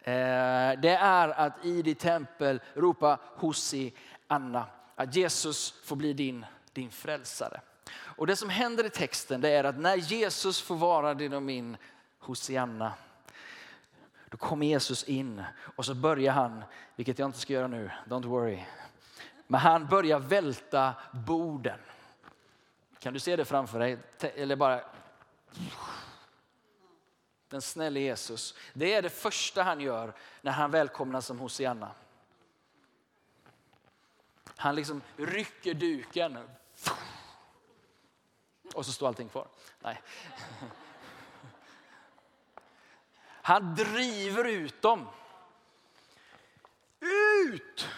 Eh, 0.00 0.80
det 0.80 0.98
är 1.00 1.28
att 1.28 1.64
i 1.64 1.82
ditt 1.82 1.98
tempel 1.98 2.60
ropa 2.74 3.18
Hosi 3.36 3.92
Anna. 4.26 4.66
Att 4.94 5.16
Jesus 5.16 5.74
får 5.84 5.96
bli 5.96 6.12
din, 6.12 6.46
din 6.72 6.90
frälsare. 6.90 7.60
Och 7.94 8.26
det 8.26 8.36
som 8.36 8.50
händer 8.50 8.86
i 8.86 8.90
texten 8.90 9.40
det 9.40 9.50
är 9.50 9.64
att 9.64 9.78
när 9.78 9.96
Jesus 9.96 10.60
får 10.60 10.76
vara 10.76 11.14
din 11.14 11.32
och 11.32 11.42
min 11.42 11.76
Hosianna, 12.18 12.92
då 14.28 14.36
kommer 14.36 14.66
Jesus 14.66 15.04
in 15.04 15.42
och 15.76 15.84
så 15.84 15.94
börjar 15.94 16.32
han, 16.32 16.64
vilket 16.96 17.18
jag 17.18 17.28
inte 17.28 17.38
ska 17.38 17.52
göra 17.52 17.66
nu, 17.66 17.90
don't 18.08 18.26
worry. 18.26 18.64
Men 19.46 19.60
han 19.60 19.86
börjar 19.86 20.18
välta 20.18 20.94
borden. 21.12 21.78
Kan 22.98 23.14
du 23.14 23.20
se 23.20 23.36
det 23.36 23.44
framför 23.44 23.78
dig? 23.78 23.98
Eller 24.20 24.56
bara... 24.56 24.80
Den 27.54 27.62
snälla 27.62 28.00
Jesus. 28.00 28.54
Det 28.72 28.94
är 28.94 29.02
det 29.02 29.10
första 29.10 29.62
han 29.62 29.80
gör 29.80 30.14
när 30.40 30.52
han 30.52 30.70
välkomnas 30.70 31.26
som 31.26 31.38
Hosianna. 31.38 31.94
Han 34.56 34.74
liksom 34.74 35.02
rycker 35.16 35.74
duken. 35.74 36.38
Och 38.74 38.86
så 38.86 38.92
står 38.92 39.08
allting 39.08 39.28
kvar. 39.28 39.48
Nej. 39.80 40.02
Han 43.26 43.74
driver 43.74 44.44
ut 44.44 44.82
dem. 44.82 45.06
Ut! 47.00 47.88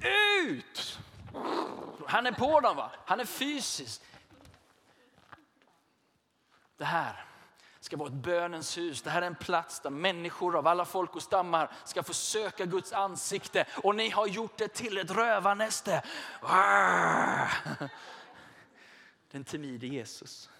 Ut! 0.00 0.98
Han 2.06 2.26
är 2.26 2.32
på 2.32 2.60
dem, 2.60 2.76
va? 2.76 2.90
han 3.04 3.20
är 3.20 3.24
fysisk. 3.24 4.02
Det 6.76 6.84
här 6.84 7.27
ska 7.88 7.96
vara 7.96 8.08
ett 8.08 8.14
bönens 8.14 8.78
hus. 8.78 9.02
Det 9.02 9.10
här 9.10 9.22
är 9.22 9.26
en 9.26 9.34
plats 9.34 9.80
där 9.80 9.90
människor 9.90 10.56
av 10.56 10.66
alla 10.66 10.84
folk 10.84 11.16
och 11.16 11.22
stammar 11.22 11.70
ska 11.84 12.02
få 12.02 12.12
söka 12.12 12.64
Guds 12.64 12.92
ansikte. 12.92 13.66
Och 13.82 13.94
ni 13.94 14.10
har 14.10 14.26
gjort 14.26 14.56
det 14.56 14.68
till 14.68 14.98
ett 14.98 15.10
rövarnäste. 15.10 16.02
Den 19.30 19.44
timide 19.44 19.86
Jesus. 19.86 20.50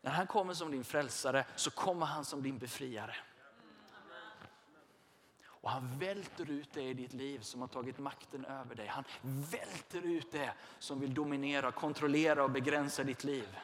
När 0.00 0.10
han 0.10 0.26
kommer 0.26 0.54
som 0.54 0.70
din 0.70 0.84
frälsare 0.84 1.44
så 1.56 1.70
kommer 1.70 2.06
han 2.06 2.24
som 2.24 2.42
din 2.42 2.58
befriare. 2.58 3.16
Och 5.46 5.70
han 5.70 5.98
välter 5.98 6.50
ut 6.50 6.68
det 6.72 6.82
i 6.82 6.94
ditt 6.94 7.12
liv 7.12 7.38
som 7.38 7.60
har 7.60 7.68
tagit 7.68 7.98
makten 7.98 8.44
över 8.44 8.74
dig. 8.74 8.86
Han 8.86 9.04
välter 9.22 10.02
ut 10.02 10.32
det 10.32 10.52
som 10.78 11.00
vill 11.00 11.14
dominera, 11.14 11.72
kontrollera 11.72 12.44
och 12.44 12.50
begränsa 12.50 13.04
ditt 13.04 13.24
liv. 13.24 13.58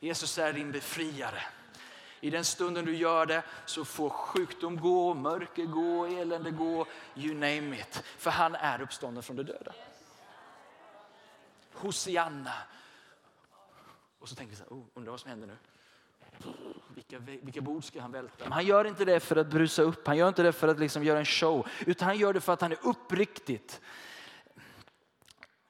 Jesus 0.00 0.38
är 0.38 0.52
din 0.52 0.72
befriare. 0.72 1.42
I 2.20 2.30
den 2.30 2.44
stunden 2.44 2.84
du 2.84 2.96
gör 2.96 3.26
det 3.26 3.42
så 3.66 3.84
får 3.84 4.10
sjukdom 4.10 4.80
gå, 4.80 5.14
mörker 5.14 5.64
gå, 5.64 6.06
elände 6.06 6.50
gå, 6.50 6.86
you 7.16 7.34
name 7.34 7.76
it. 7.76 8.02
För 8.18 8.30
han 8.30 8.54
är 8.54 8.82
uppstånden 8.82 9.22
från 9.22 9.36
de 9.36 9.42
döda. 9.42 9.72
Hosianna. 11.72 12.52
Och 14.18 14.28
så 14.28 14.34
tänker 14.34 14.50
vi 14.50 14.56
så 14.56 14.62
här, 14.62 14.70
oh, 14.70 14.84
undrar 14.94 15.10
vad 15.10 15.20
som 15.20 15.30
händer 15.30 15.46
nu. 15.46 15.56
Vilka, 16.94 17.18
vilka 17.18 17.60
bord 17.60 17.84
ska 17.84 18.00
han 18.00 18.12
välta? 18.12 18.44
Men 18.44 18.52
han 18.52 18.66
gör 18.66 18.84
inte 18.84 19.04
det 19.04 19.20
för 19.20 19.36
att 19.36 19.46
brusa 19.46 19.82
upp, 19.82 20.06
han 20.06 20.16
gör 20.16 20.28
inte 20.28 20.42
det 20.42 20.52
för 20.52 20.68
att 20.68 20.78
liksom 20.78 21.04
göra 21.04 21.18
en 21.18 21.24
show. 21.24 21.68
Utan 21.86 22.08
han 22.08 22.18
gör 22.18 22.32
det 22.32 22.40
för 22.40 22.52
att 22.52 22.60
han 22.60 22.72
är 22.72 22.78
uppriktigt. 22.82 23.80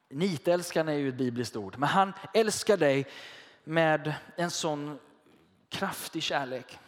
Nitälskan 0.09 0.89
är 0.89 0.93
ju 0.93 1.09
ett 1.09 1.15
bibliskt 1.15 1.57
ord. 1.57 1.79
Men 1.79 1.89
han 1.89 2.13
älskar 2.35 2.77
dig 2.77 3.07
med 3.71 4.15
en 4.37 4.51
sån 4.51 4.99
kraftig 5.69 6.23
kärlek. 6.23 6.79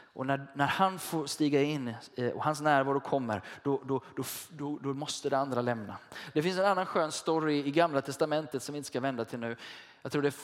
Och 0.00 0.26
när, 0.26 0.46
när 0.54 0.66
han 0.66 0.98
får 0.98 1.26
stiga 1.26 1.62
in 1.62 1.94
eh, 2.16 2.30
och 2.30 2.44
hans 2.44 2.60
närvaro 2.60 3.00
kommer, 3.00 3.42
då, 3.62 3.82
då, 3.84 4.02
då, 4.50 4.78
då, 4.82 4.94
måste 4.94 5.30
det 5.30 5.38
andra 5.38 5.62
lämna. 5.62 5.96
Det 6.32 6.42
finns 6.42 6.58
en 6.58 6.64
annan 6.64 6.86
skön 6.86 7.12
story 7.12 7.66
i 7.66 7.70
gamla 7.70 8.00
testamentet 8.00 8.62
som 8.62 8.72
vi 8.72 8.76
inte 8.76 8.86
ska 8.86 9.00
vända 9.00 9.24
till 9.24 9.38
nu. 9.38 9.56
Jag 10.02 10.12
tror 10.12 10.22
det, 10.22 10.34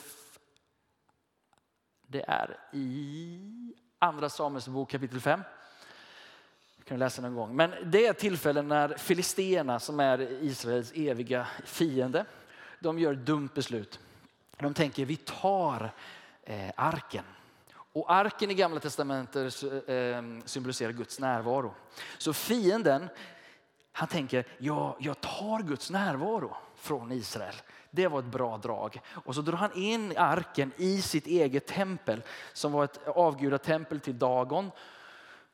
det 2.07 2.25
är 2.27 2.57
i 2.71 3.39
andra 3.99 4.29
Samuelsbok 4.29 4.89
kapitel 4.89 5.21
5. 5.21 5.41
Jag 6.77 6.85
kan 6.85 6.99
läsa 6.99 7.21
någon 7.21 7.35
gång. 7.35 7.55
Men 7.55 7.73
det 7.85 8.05
är 8.05 8.13
tillfällen 8.13 8.67
när 8.67 8.97
filisterna 8.97 9.79
som 9.79 9.99
är 9.99 10.43
Israels 10.43 10.91
eviga 10.95 11.47
fiende, 11.63 12.25
de 12.79 12.99
gör 12.99 13.13
ett 13.13 13.25
dumt 13.25 13.49
beslut. 13.55 13.99
De 14.57 14.73
tänker 14.73 15.05
vi 15.05 15.15
tar 15.15 15.91
eh, 16.43 16.71
arken. 16.75 17.25
Och 17.93 18.13
arken 18.13 18.51
i 18.51 18.53
gamla 18.53 18.79
testamentet 18.79 19.63
eh, 19.63 20.45
symboliserar 20.45 20.91
Guds 20.91 21.19
närvaro. 21.19 21.73
Så 22.17 22.33
fienden, 22.33 23.09
han 23.91 24.07
tänker, 24.07 24.45
ja, 24.57 24.97
jag 24.99 25.21
tar 25.21 25.59
Guds 25.63 25.91
närvaro 25.91 26.55
från 26.75 27.11
Israel. 27.11 27.55
Det 27.91 28.07
var 28.07 28.19
ett 28.19 28.25
bra 28.25 28.57
drag. 28.57 29.01
Och 29.07 29.35
så 29.35 29.41
drar 29.41 29.57
han 29.57 29.73
in 29.73 30.17
arken 30.17 30.71
i 30.77 31.01
sitt 31.01 31.27
eget 31.27 31.67
tempel 31.67 32.21
som 32.53 32.71
var 32.71 32.83
ett 32.83 33.07
avgudatempel 33.07 33.99
till 33.99 34.19
Dagon. 34.19 34.71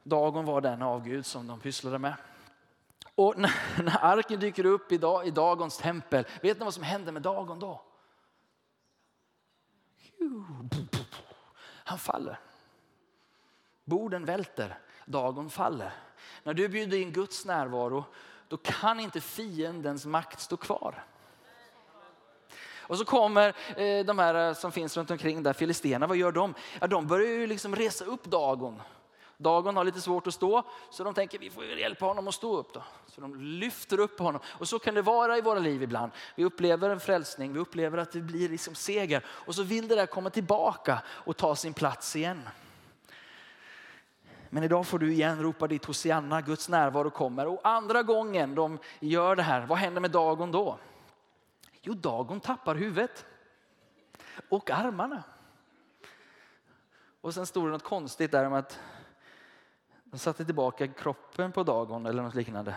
Dagon 0.04 0.46
var 0.46 0.62
den 0.62 0.82
avgud 0.82 1.26
som 1.26 1.48
de 1.48 1.60
pysslade 1.60 2.00
med. 2.00 2.14
Och 3.16 3.38
när, 3.38 3.84
när 3.84 4.06
arken 4.06 4.40
dyker 4.40 4.66
upp 4.66 4.92
i, 4.92 4.98
dag, 4.98 5.28
i 5.28 5.32
Dagons 5.32 5.78
tempel, 5.78 6.26
vet 6.42 6.60
ni 6.60 6.66
vad 6.66 6.74
som 6.74 6.84
händer 6.84 7.12
med 7.12 7.22
Dagon 7.22 7.60
då? 7.60 7.82
Han 11.84 12.00
faller. 12.00 12.40
Borden 13.84 14.26
välter, 14.26 14.80
Dagon 15.06 15.50
faller. 15.50 15.94
När 16.44 16.54
du 16.54 16.70
bjuder 16.70 16.98
in 16.98 17.12
Guds 17.12 17.46
närvaro, 17.46 18.06
då 18.48 18.58
kan 18.58 19.00
inte 19.00 19.22
fiendens 19.22 20.06
makt 20.06 20.40
stå 20.40 20.58
kvar. 20.58 21.06
Och 22.92 22.98
så 22.98 23.06
kommer 23.06 23.56
eh, 23.78 24.06
de 24.06 24.20
här 24.20 24.48
eh, 24.48 24.54
som 24.54 24.72
finns 24.72 24.98
runt 24.98 25.12
omkring 25.12 25.44
där, 25.44 25.54
filisterna, 25.54 26.08
vad 26.08 26.18
gör 26.18 26.32
de? 26.32 26.54
Ja, 26.82 26.88
de 26.88 27.08
börjar 27.08 27.28
ju 27.28 27.48
liksom 27.48 27.76
resa 27.76 28.06
upp 28.06 28.24
Dagon 28.24 28.82
Dagon 29.42 29.76
har 29.76 29.84
lite 29.84 30.02
svårt 30.02 30.28
att 30.28 30.34
stå, 30.34 30.64
så 30.90 31.04
de 31.04 31.14
tänker 31.14 31.40
vi 31.40 31.50
får 31.50 31.66
hjälpa 31.66 32.06
honom 32.06 32.28
att 32.28 32.34
stå 32.34 32.58
upp. 32.58 32.74
Då. 32.74 32.84
Så 33.08 33.22
de 33.22 33.36
lyfter 33.36 34.00
upp 34.00 34.20
honom. 34.20 34.42
Och 34.46 34.68
så 34.68 34.80
kan 34.80 34.94
det 34.94 35.02
vara 35.02 35.38
i 35.38 35.42
våra 35.42 35.60
liv 35.60 35.84
ibland. 35.84 36.12
Vi 36.36 36.46
upplever 36.46 36.90
en 36.90 37.00
frälsning, 37.00 37.54
vi 37.54 37.60
upplever 37.60 37.98
att 37.98 38.12
det 38.12 38.22
blir 38.22 38.50
liksom 38.50 38.76
seger. 38.76 39.26
Och 39.28 39.56
så 39.56 39.64
vill 39.64 39.88
det 39.88 39.96
där 39.96 40.06
komma 40.06 40.30
tillbaka 40.30 41.02
och 41.08 41.38
ta 41.38 41.56
sin 41.56 41.74
plats 41.74 42.16
igen. 42.16 42.50
Men 44.50 44.64
idag 44.64 44.88
får 44.88 45.00
du 45.00 45.14
igen 45.14 45.44
ropa 45.44 45.68
ditt 45.68 45.86
Hosianna, 45.86 46.42
Guds 46.42 46.70
närvaro 46.70 47.10
kommer. 47.10 47.48
Och 47.48 47.60
andra 47.64 48.04
gången 48.04 48.56
de 48.56 48.80
gör 49.00 49.36
det 49.36 49.44
här, 49.44 49.66
vad 49.66 49.78
händer 49.78 50.02
med 50.02 50.12
Dagon 50.12 50.52
då? 50.52 50.78
Jo, 51.82 51.94
Dagon 51.94 52.40
tappar 52.40 52.76
huvudet 52.76 53.26
och 54.50 54.70
armarna. 54.70 55.24
Och 57.22 57.34
sen 57.34 57.46
står 57.46 57.66
det 57.66 57.72
något 57.72 57.84
konstigt 57.84 58.32
där 58.32 58.46
om 58.46 58.54
att 58.54 58.80
de 60.12 60.20
satte 60.20 60.46
tillbaka 60.46 60.88
kroppen 60.88 61.52
på 61.52 61.64
Dagon 61.64 62.06
eller 62.06 62.24
något 62.24 62.36
liknande. 62.36 62.76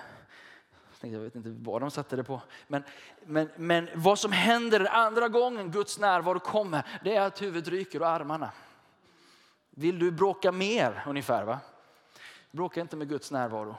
Jag 1.01 1.21
vet 1.21 1.35
inte 1.35 1.51
vad 1.51 1.81
de 1.81 1.91
satte 1.91 2.17
det 2.17 2.25
på. 2.25 2.41
Men, 2.67 2.85
men, 3.25 3.49
men 3.57 3.89
vad 3.95 4.19
som 4.19 4.33
händer 4.33 4.89
andra 4.91 5.29
gången 5.29 5.71
Guds 5.71 5.99
närvaro 5.99 6.41
kommer, 6.41 7.01
det 7.05 7.17
är 7.17 7.21
att 7.21 7.43
huvudet 7.43 7.69
ryker 7.69 8.03
och 8.03 8.09
armarna. 8.09 8.51
Vill 9.71 9.99
du 9.99 10.11
bråka 10.11 10.53
mer 10.53 11.05
ungefär? 11.07 11.45
va? 11.45 11.59
Bråka 12.51 12.81
inte 12.81 12.97
med 12.97 13.09
Guds 13.09 13.31
närvaro. 13.31 13.77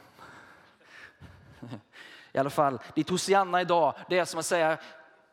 I 2.32 2.38
alla 2.38 2.50
fall, 2.50 2.80
ditt 2.96 3.10
Hosianna 3.10 3.62
idag, 3.62 3.94
det 4.10 4.18
är 4.18 4.26
som 4.26 4.40
att 4.40 4.46
säga 4.46 4.78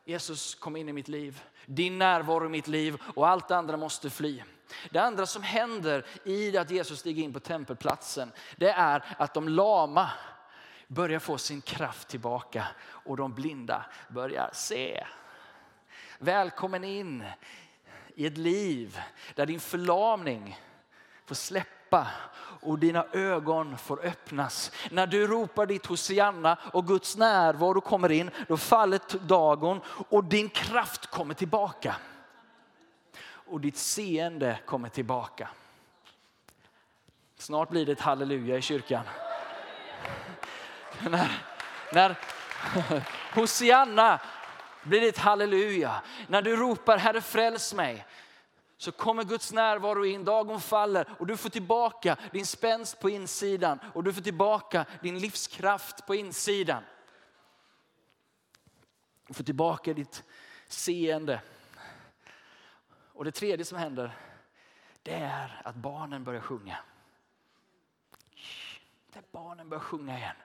Jesus 0.05 0.55
kom 0.55 0.77
in 0.77 0.89
i 0.89 0.93
mitt 0.93 1.09
liv. 1.09 1.43
Din 1.67 1.99
närvaro 1.99 2.47
i 2.47 2.49
mitt 2.49 2.69
liv 2.69 3.03
och 3.15 3.29
allt 3.29 3.49
det 3.49 3.57
andra 3.57 3.77
måste 3.77 4.11
fly. 4.11 4.43
Det 4.91 4.99
andra 4.99 5.27
som 5.27 5.43
händer 5.43 6.07
i 6.25 6.57
att 6.57 6.71
Jesus 6.71 6.99
stiger 6.99 7.23
in 7.23 7.33
på 7.33 7.41
tempelplatsen, 7.41 8.33
det 8.57 8.71
är 8.71 9.05
att 9.19 9.35
de 9.35 9.49
lama 9.49 10.11
börjar 10.89 11.19
få 11.19 11.39
sin 11.39 11.61
kraft 11.61 12.09
tillbaka 12.09 12.67
och 12.83 13.17
de 13.17 13.35
blinda 13.35 13.85
börjar 14.09 14.51
se. 14.53 15.07
Välkommen 16.19 16.85
in 16.85 17.25
i 18.15 18.27
ett 18.27 18.39
liv 18.39 19.01
där 19.35 19.47
din 19.47 19.61
förlamning 19.61 20.61
får 21.27 21.35
släppa 21.35 22.07
och 22.61 22.79
dina 22.79 23.07
ögon 23.13 23.79
får 23.79 24.05
öppnas. 24.05 24.73
När 24.91 25.07
du 25.07 25.27
ropar 25.27 25.67
ditt 25.67 25.87
Hosianna 25.87 26.59
och 26.73 26.87
Guds 26.87 27.17
närvaro 27.17 27.81
kommer 27.81 28.13
in, 28.13 28.31
då 28.49 28.57
faller 28.57 29.01
dagen 29.27 29.81
och 30.09 30.25
din 30.25 30.49
kraft 30.49 31.07
kommer 31.07 31.35
tillbaka. 31.35 31.97
Och 33.53 33.61
ditt 33.61 33.77
seende 33.77 34.59
kommer 34.67 34.89
tillbaka. 34.89 35.49
Snart 37.37 37.69
blir 37.69 37.87
det 37.87 37.93
ett 37.93 38.01
halleluja 38.01 38.57
i 38.57 38.63
kyrkan. 38.63 39.05
När, 41.03 41.43
när 41.93 42.19
Hosianna 43.35 44.21
blir 44.83 45.01
det 45.01 45.09
ett 45.09 45.19
halleluja. 45.19 46.03
När 46.29 46.43
du 46.43 46.57
ropar 46.57 46.99
Herre 46.99 47.21
fräls 47.21 47.75
mig 47.75 48.07
så 48.77 48.93
kommer 48.93 49.25
Guds 49.25 49.53
närvaro 49.53 50.05
in, 50.05 50.25
dagen 50.25 50.61
faller 50.61 51.09
och 51.19 51.27
du 51.27 51.37
får 51.37 51.51
tillbaka 51.51 52.17
din 52.33 52.47
spänst 52.47 53.01
på 53.01 53.11
insidan 53.11 53.79
och 53.95 54.05
du 54.05 54.13
får 54.13 54.23
tillbaka 54.23 54.87
din 55.03 55.19
livskraft 55.19 56.07
på 56.07 56.15
insidan. 56.15 56.83
Du 59.27 59.35
får 59.35 59.45
tillbaka 59.45 59.93
ditt 59.93 60.23
seende. 60.69 61.41
Och 63.23 63.27
det 63.27 63.33
tredje 63.33 63.65
som 63.65 63.79
händer, 63.79 64.17
det 65.03 65.15
är 65.15 65.61
att 65.65 65.75
barnen 65.75 66.25
börjar 66.25 66.41
sjunga. 66.41 66.79
Där 69.13 69.23
barnen 69.33 69.69
börjar 69.69 69.81
sjunga 69.83 70.19
igen. 70.19 70.37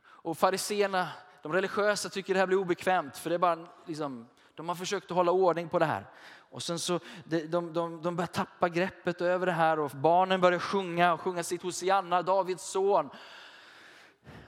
Och 0.00 0.38
fariseerna, 0.38 1.08
de 1.42 1.52
religiösa 1.52 2.08
tycker 2.08 2.34
det 2.34 2.40
här 2.40 2.46
blir 2.46 2.58
obekvämt 2.58 3.16
för 3.16 3.30
det 3.30 3.36
är 3.36 3.38
bara 3.38 3.66
liksom, 3.86 4.28
de 4.54 4.68
har 4.68 4.76
försökt 4.76 5.10
att 5.10 5.16
hålla 5.16 5.32
ordning 5.32 5.68
på 5.68 5.78
det 5.78 5.84
här. 5.84 6.06
Och 6.50 6.62
sen 6.62 6.78
så, 6.78 7.00
de, 7.24 7.46
de, 7.46 7.72
de, 7.72 8.02
de 8.02 8.16
börjar 8.16 8.26
tappa 8.26 8.68
greppet 8.68 9.20
över 9.20 9.46
det 9.46 9.52
här 9.52 9.78
och 9.78 9.90
barnen 9.90 10.40
börjar 10.40 10.58
sjunga 10.58 11.12
och 11.12 11.20
sjunga 11.20 11.42
sitt 11.42 11.62
Hosianna, 11.62 12.22
Davids 12.22 12.64
son. 12.64 13.10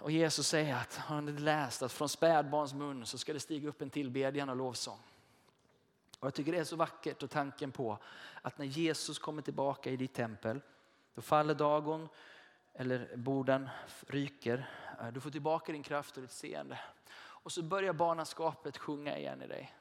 Och 0.00 0.11
Jesus 0.11 0.46
säger 0.46 0.75
att 0.75 0.96
har 0.96 1.20
ni 1.20 1.32
läst 1.32 1.82
att 1.82 1.92
från 1.92 2.08
spädbarns 2.08 2.75
mun 2.75 3.06
så 3.06 3.18
ska 3.18 3.32
det 3.32 3.40
stiga 3.40 3.68
upp 3.68 3.82
en 3.82 3.90
tillbedjan 3.90 4.49
och 4.49 4.56
lovsång. 4.56 4.99
Och 6.23 6.26
jag 6.26 6.35
tycker 6.35 6.52
det 6.52 6.59
är 6.59 6.64
så 6.64 6.76
vackert 6.76 7.23
och 7.23 7.31
tanken 7.31 7.73
på 7.73 7.99
att 8.43 8.59
när 8.59 8.67
Jesus 8.67 9.19
kommer 9.19 9.43
tillbaka 9.43 9.91
i 9.91 9.97
ditt 9.97 10.14
tempel, 10.14 10.61
då 11.14 11.23
faller 11.23 11.55
dagon 11.55 12.09
eller 12.75 13.17
borden 13.17 13.69
ryker. 14.07 14.71
Eh, 15.00 15.09
du 15.12 15.21
får 15.21 15.31
tillbaka 15.31 15.73
din 15.73 15.83
kraft 15.83 16.17
och 16.17 16.23
ditt 16.23 16.33
seende. 16.33 16.79
Och 17.14 17.52
så 17.52 17.62
börjar 17.62 17.93
barnaskapet 17.93 18.79
sjunga 18.79 19.19
igen 19.19 19.43
i 19.43 19.47
dig 19.47 19.75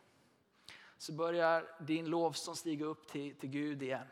så 1.02 1.14
börjar 1.14 1.68
din 1.80 2.06
lovsång 2.06 2.56
stiga 2.56 2.86
upp 2.86 3.08
till, 3.08 3.36
till 3.36 3.50
Gud 3.50 3.84
igen. 3.84 4.08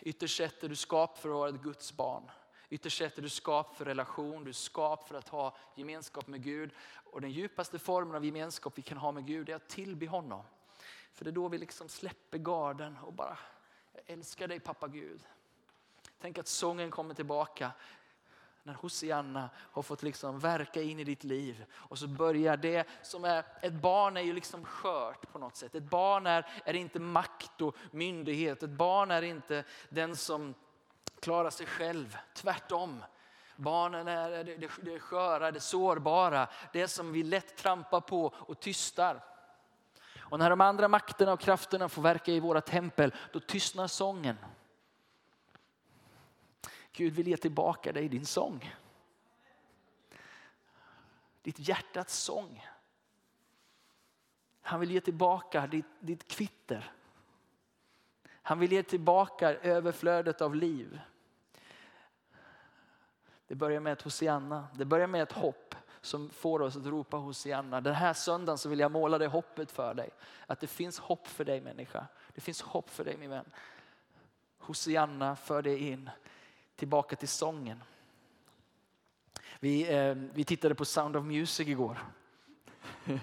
Ytterst 0.00 0.36
sett 0.36 0.64
är 0.64 0.68
du 0.68 0.76
skap 0.76 1.18
för 1.18 1.28
att 1.28 1.34
vara 1.34 1.48
ett 1.48 1.62
Guds 1.62 1.96
barn. 1.96 2.30
Ytterst 2.68 2.98
sett 2.98 3.18
är 3.18 3.22
du 3.22 3.28
skap 3.28 3.76
för 3.76 3.84
relation, 3.84 4.44
du 4.44 4.48
är 4.48 4.52
skap 4.52 5.08
för 5.08 5.14
att 5.14 5.28
ha 5.28 5.56
gemenskap 5.74 6.26
med 6.26 6.42
Gud. 6.42 6.70
Och 7.04 7.20
den 7.20 7.30
djupaste 7.30 7.78
formen 7.78 8.16
av 8.16 8.24
gemenskap 8.24 8.78
vi 8.78 8.82
kan 8.82 8.98
ha 8.98 9.12
med 9.12 9.26
Gud 9.26 9.48
är 9.48 9.54
att 9.54 9.68
tillbe 9.68 10.06
honom. 10.06 10.44
För 11.12 11.24
det 11.24 11.30
är 11.30 11.32
då 11.32 11.48
vi 11.48 11.58
liksom 11.58 11.88
släpper 11.88 12.38
garden 12.38 12.96
och 13.02 13.12
bara, 13.12 13.38
jag 13.92 14.02
älskar 14.06 14.48
dig 14.48 14.60
pappa 14.60 14.88
Gud. 14.88 15.20
Tänk 16.20 16.38
att 16.38 16.48
sången 16.48 16.90
kommer 16.90 17.14
tillbaka 17.14 17.72
när 18.62 18.74
Hosianna 18.74 19.50
har 19.56 19.82
fått 19.82 20.02
liksom 20.02 20.38
verka 20.38 20.82
in 20.82 21.00
i 21.00 21.04
ditt 21.04 21.24
liv. 21.24 21.64
Och 21.72 21.98
så 21.98 22.08
börjar 22.08 22.56
det 22.56 22.88
som 23.02 23.24
är, 23.24 23.44
ett 23.60 23.72
barn 23.72 24.16
är 24.16 24.20
ju 24.20 24.32
liksom 24.32 24.64
skört 24.64 25.32
på 25.32 25.38
något 25.38 25.56
sätt. 25.56 25.74
Ett 25.74 25.82
barn 25.90 26.26
är, 26.26 26.46
är 26.64 26.74
inte 26.74 27.00
makt 27.00 27.60
och 27.60 27.76
myndighet. 27.90 28.62
Ett 28.62 28.70
barn 28.70 29.10
är 29.10 29.22
inte 29.22 29.64
den 29.88 30.16
som 30.16 30.54
klarar 31.20 31.50
sig 31.50 31.66
själv. 31.66 32.16
Tvärtom. 32.34 33.04
Barnen 33.56 34.08
är 34.08 34.44
det, 34.44 34.56
det, 34.56 34.70
det 34.82 35.00
sköra, 35.00 35.50
det 35.50 35.60
sårbara. 35.60 36.48
Det 36.72 36.88
som 36.88 37.12
vi 37.12 37.22
lätt 37.22 37.56
trampar 37.56 38.00
på 38.00 38.24
och 38.26 38.60
tystar. 38.60 39.24
Och 40.30 40.38
när 40.38 40.50
de 40.50 40.60
andra 40.60 40.88
makterna 40.88 41.32
och 41.32 41.40
krafterna 41.40 41.88
får 41.88 42.02
verka 42.02 42.32
i 42.32 42.40
våra 42.40 42.60
tempel, 42.60 43.14
då 43.32 43.40
tystnar 43.40 43.86
sången. 43.86 44.36
Gud 46.92 47.12
vill 47.12 47.28
ge 47.28 47.36
tillbaka 47.36 47.92
dig 47.92 48.08
din 48.08 48.26
sång. 48.26 48.74
Ditt 51.42 51.68
hjärtats 51.68 52.18
sång. 52.18 52.66
Han 54.62 54.80
vill 54.80 54.90
ge 54.90 55.00
tillbaka 55.00 55.66
ditt, 55.66 55.86
ditt 56.00 56.28
kvitter. 56.28 56.92
Han 58.42 58.58
vill 58.58 58.72
ge 58.72 58.82
tillbaka 58.82 59.54
överflödet 59.54 60.40
av 60.40 60.54
liv. 60.54 61.00
Det 63.46 63.54
börjar 63.54 63.80
med 63.80 63.92
ett 63.92 64.02
Hosianna. 64.02 64.68
Det 64.74 64.84
börjar 64.84 65.06
med 65.06 65.22
ett 65.22 65.32
hopp 65.32 65.74
som 66.00 66.30
får 66.30 66.62
oss 66.62 66.76
att 66.76 66.86
ropa 66.86 67.16
Hosianna. 67.16 67.80
Den 67.80 67.94
här 67.94 68.12
söndagen 68.12 68.58
så 68.58 68.68
vill 68.68 68.80
jag 68.80 68.92
måla 68.92 69.18
det 69.18 69.26
hoppet 69.26 69.72
för 69.72 69.94
dig. 69.94 70.10
Att 70.46 70.60
det 70.60 70.66
finns 70.66 70.98
hopp 70.98 71.26
för 71.26 71.44
dig 71.44 71.60
människa. 71.60 72.06
Det 72.34 72.40
finns 72.40 72.62
hopp 72.62 72.90
för 72.90 73.04
dig 73.04 73.16
min 73.16 73.30
vän. 73.30 73.44
Hosianna 74.58 75.36
för 75.36 75.62
dig 75.62 75.88
in 75.88 76.10
tillbaka 76.76 77.16
till 77.16 77.28
sången. 77.28 77.82
Vi, 79.60 79.94
eh, 79.94 80.14
vi 80.14 80.44
tittade 80.44 80.74
på 80.74 80.84
Sound 80.84 81.16
of 81.16 81.24
Music 81.24 81.68
igår. 81.68 81.98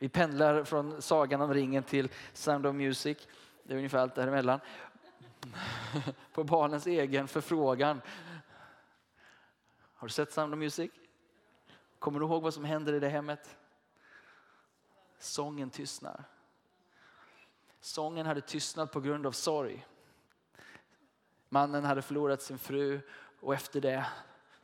vi 0.00 0.08
pendlar 0.08 0.64
från 0.64 1.02
Sagan 1.02 1.40
om 1.40 1.54
ringen 1.54 1.82
till 1.82 2.08
Sound 2.32 2.66
of 2.66 2.74
Music. 2.74 3.28
Det 3.62 3.72
är 3.72 3.76
ungefär 3.76 3.98
allt 3.98 4.14
däremellan. 4.14 4.60
på 6.32 6.44
barnens 6.44 6.86
egen 6.86 7.28
förfrågan. 7.28 8.00
Har 9.94 10.08
du 10.08 10.12
sett 10.12 10.32
Sound 10.32 10.54
of 10.54 10.58
Music? 10.58 10.90
Kommer 12.00 12.20
du 12.20 12.26
ihåg 12.26 12.42
vad 12.42 12.54
som 12.54 12.64
händer 12.64 12.92
i 12.92 13.00
det 13.00 13.08
hemmet? 13.08 13.56
Sången 15.18 15.70
tystnar. 15.70 16.24
Sången 17.80 18.26
hade 18.26 18.40
tystnat 18.40 18.92
på 18.92 19.00
grund 19.00 19.26
av 19.26 19.32
sorg. 19.32 19.86
Mannen 21.48 21.84
hade 21.84 22.02
förlorat 22.02 22.42
sin 22.42 22.58
fru 22.58 23.00
och 23.40 23.54
efter 23.54 23.80
det 23.80 24.06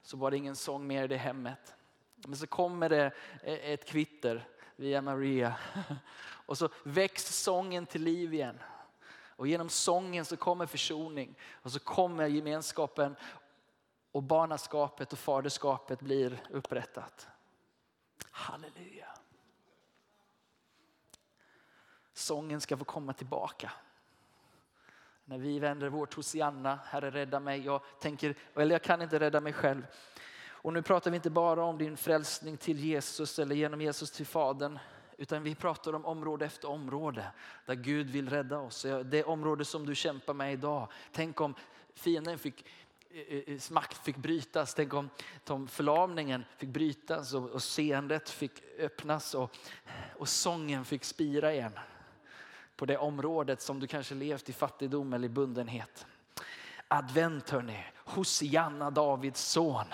så 0.02 0.16
var 0.16 0.30
det 0.30 0.36
ingen 0.36 0.56
sång 0.56 0.86
mer 0.86 1.04
i 1.04 1.08
det 1.08 1.16
hemmet. 1.16 1.74
Men 2.14 2.36
så 2.36 2.46
kommer 2.46 2.88
det 2.88 3.12
e- 3.42 3.72
ett 3.72 3.84
kvitter 3.84 4.48
via 4.76 5.00
Maria 5.00 5.56
och 6.46 6.58
så 6.58 6.68
väcks 6.84 7.42
sången 7.42 7.86
till 7.86 8.02
liv 8.02 8.34
igen. 8.34 8.58
Och 9.12 9.46
genom 9.46 9.68
sången 9.68 10.24
så 10.24 10.36
kommer 10.36 10.66
försoning 10.66 11.38
och 11.52 11.72
så 11.72 11.78
kommer 11.78 12.26
gemenskapen 12.26 13.16
och 14.16 14.22
barnaskapet 14.22 15.12
och 15.12 15.18
faderskapet 15.18 16.00
blir 16.00 16.42
upprättat. 16.50 17.28
Halleluja. 18.30 19.08
Sången 22.12 22.60
ska 22.60 22.76
få 22.76 22.84
komma 22.84 23.12
tillbaka. 23.12 23.72
När 25.24 25.38
vi 25.38 25.58
vänder 25.58 25.88
vårt 25.88 26.14
Hosianna, 26.14 26.78
Herre 26.84 27.10
rädda 27.10 27.40
mig. 27.40 27.64
Jag 27.64 27.80
tänker, 28.00 28.34
eller 28.54 28.74
jag 28.74 28.82
kan 28.82 29.02
inte 29.02 29.20
rädda 29.20 29.40
mig 29.40 29.52
själv. 29.52 29.86
Och 30.46 30.72
nu 30.72 30.82
pratar 30.82 31.10
vi 31.10 31.14
inte 31.14 31.30
bara 31.30 31.64
om 31.64 31.78
din 31.78 31.96
frälsning 31.96 32.56
till 32.56 32.78
Jesus 32.78 33.38
eller 33.38 33.54
genom 33.54 33.80
Jesus 33.80 34.10
till 34.10 34.26
Fadern. 34.26 34.78
Utan 35.16 35.42
vi 35.42 35.54
pratar 35.54 35.92
om 35.92 36.04
område 36.04 36.44
efter 36.44 36.70
område 36.70 37.32
där 37.66 37.74
Gud 37.74 38.10
vill 38.10 38.30
rädda 38.30 38.58
oss. 38.58 38.86
Det 39.04 39.24
område 39.24 39.64
som 39.64 39.86
du 39.86 39.94
kämpar 39.94 40.34
med 40.34 40.52
idag. 40.52 40.88
Tänk 41.12 41.40
om 41.40 41.54
fienden 41.94 42.38
fick 42.38 42.64
makt 43.70 44.04
fick 44.04 44.16
brytas. 44.16 44.74
Tänk 44.74 44.94
om, 44.94 45.10
om 45.48 45.68
förlamningen 45.68 46.44
fick 46.56 46.68
brytas 46.68 47.34
och, 47.34 47.50
och 47.50 47.62
seendet 47.62 48.30
fick 48.30 48.52
öppnas 48.78 49.34
och, 49.34 49.56
och 50.16 50.28
sången 50.28 50.84
fick 50.84 51.04
spira 51.04 51.52
igen 51.52 51.72
på 52.76 52.86
det 52.86 52.98
området 52.98 53.60
som 53.60 53.80
du 53.80 53.86
kanske 53.86 54.14
levt 54.14 54.48
i 54.48 54.52
fattigdom 54.52 55.12
eller 55.12 55.28
bundenhet. 55.28 56.06
Advent 56.88 57.50
hörni, 57.50 57.84
Hosianna 57.94 58.90
Davids 58.90 59.40
son. 59.40 59.86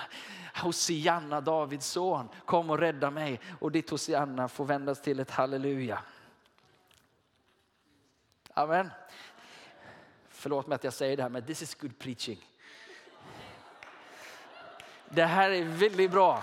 Hosianna, 0.55 1.41
Davids 1.41 1.87
son, 1.87 2.29
kom 2.45 2.71
och 2.71 2.79
rädda 2.79 3.11
mig. 3.11 3.41
Och 3.61 3.73
ditt 3.73 3.91
Hosianna 3.91 4.49
får 4.49 4.65
vändas 4.65 5.03
till 5.03 5.21
ett 5.21 5.31
halleluja. 5.31 6.03
Amen. 8.55 8.91
Förlåt 10.29 10.67
mig 10.67 10.77
att 10.77 10.85
jag 10.85 10.93
säger 10.93 11.17
det 11.17 11.23
här, 11.23 11.31
men 11.31 11.47
this 11.47 11.63
is 11.63 11.75
good 11.75 11.99
preaching. 11.99 12.52
Det 15.15 15.25
här 15.25 15.51
är 15.51 15.65
väldigt 15.65 16.11
bra. 16.11 16.43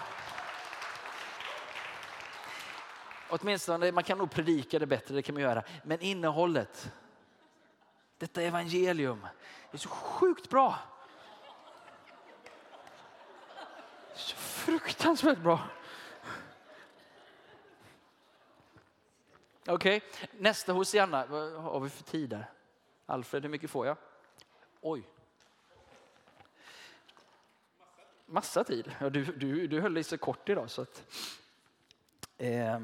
Åtminstone, 3.29 3.91
man 3.91 4.03
kan 4.03 4.17
nog 4.17 4.31
predika 4.31 4.79
det 4.79 4.85
bättre, 4.85 5.15
det 5.15 5.21
kan 5.21 5.35
man 5.35 5.43
göra. 5.43 5.63
Men 5.83 6.01
innehållet, 6.01 6.91
detta 8.17 8.41
evangelium, 8.41 9.27
är 9.71 9.77
så 9.77 9.89
sjukt 9.89 10.49
bra. 10.49 10.75
Så 14.13 14.35
fruktansvärt 14.35 15.39
bra. 15.39 15.59
Okej, 19.67 19.97
okay. 19.97 20.27
nästa 20.31 20.73
Hosianna. 20.73 21.25
Vad 21.25 21.53
har 21.53 21.79
vi 21.79 21.89
för 21.89 22.03
tid 22.03 22.29
där? 22.29 22.49
Alfred, 23.05 23.43
hur 23.43 23.49
mycket 23.49 23.69
får 23.69 23.87
jag? 23.87 23.97
Oj. 24.81 25.03
Massa 28.31 28.63
tid. 28.63 28.91
Ja, 28.99 29.09
du, 29.09 29.25
du, 29.25 29.67
du 29.67 29.81
höll 29.81 29.93
dig 29.93 30.03
så 30.03 30.17
kort 30.17 30.49
idag. 30.49 30.69
Så 30.69 30.81
att, 30.81 31.03
eh, 32.37 32.79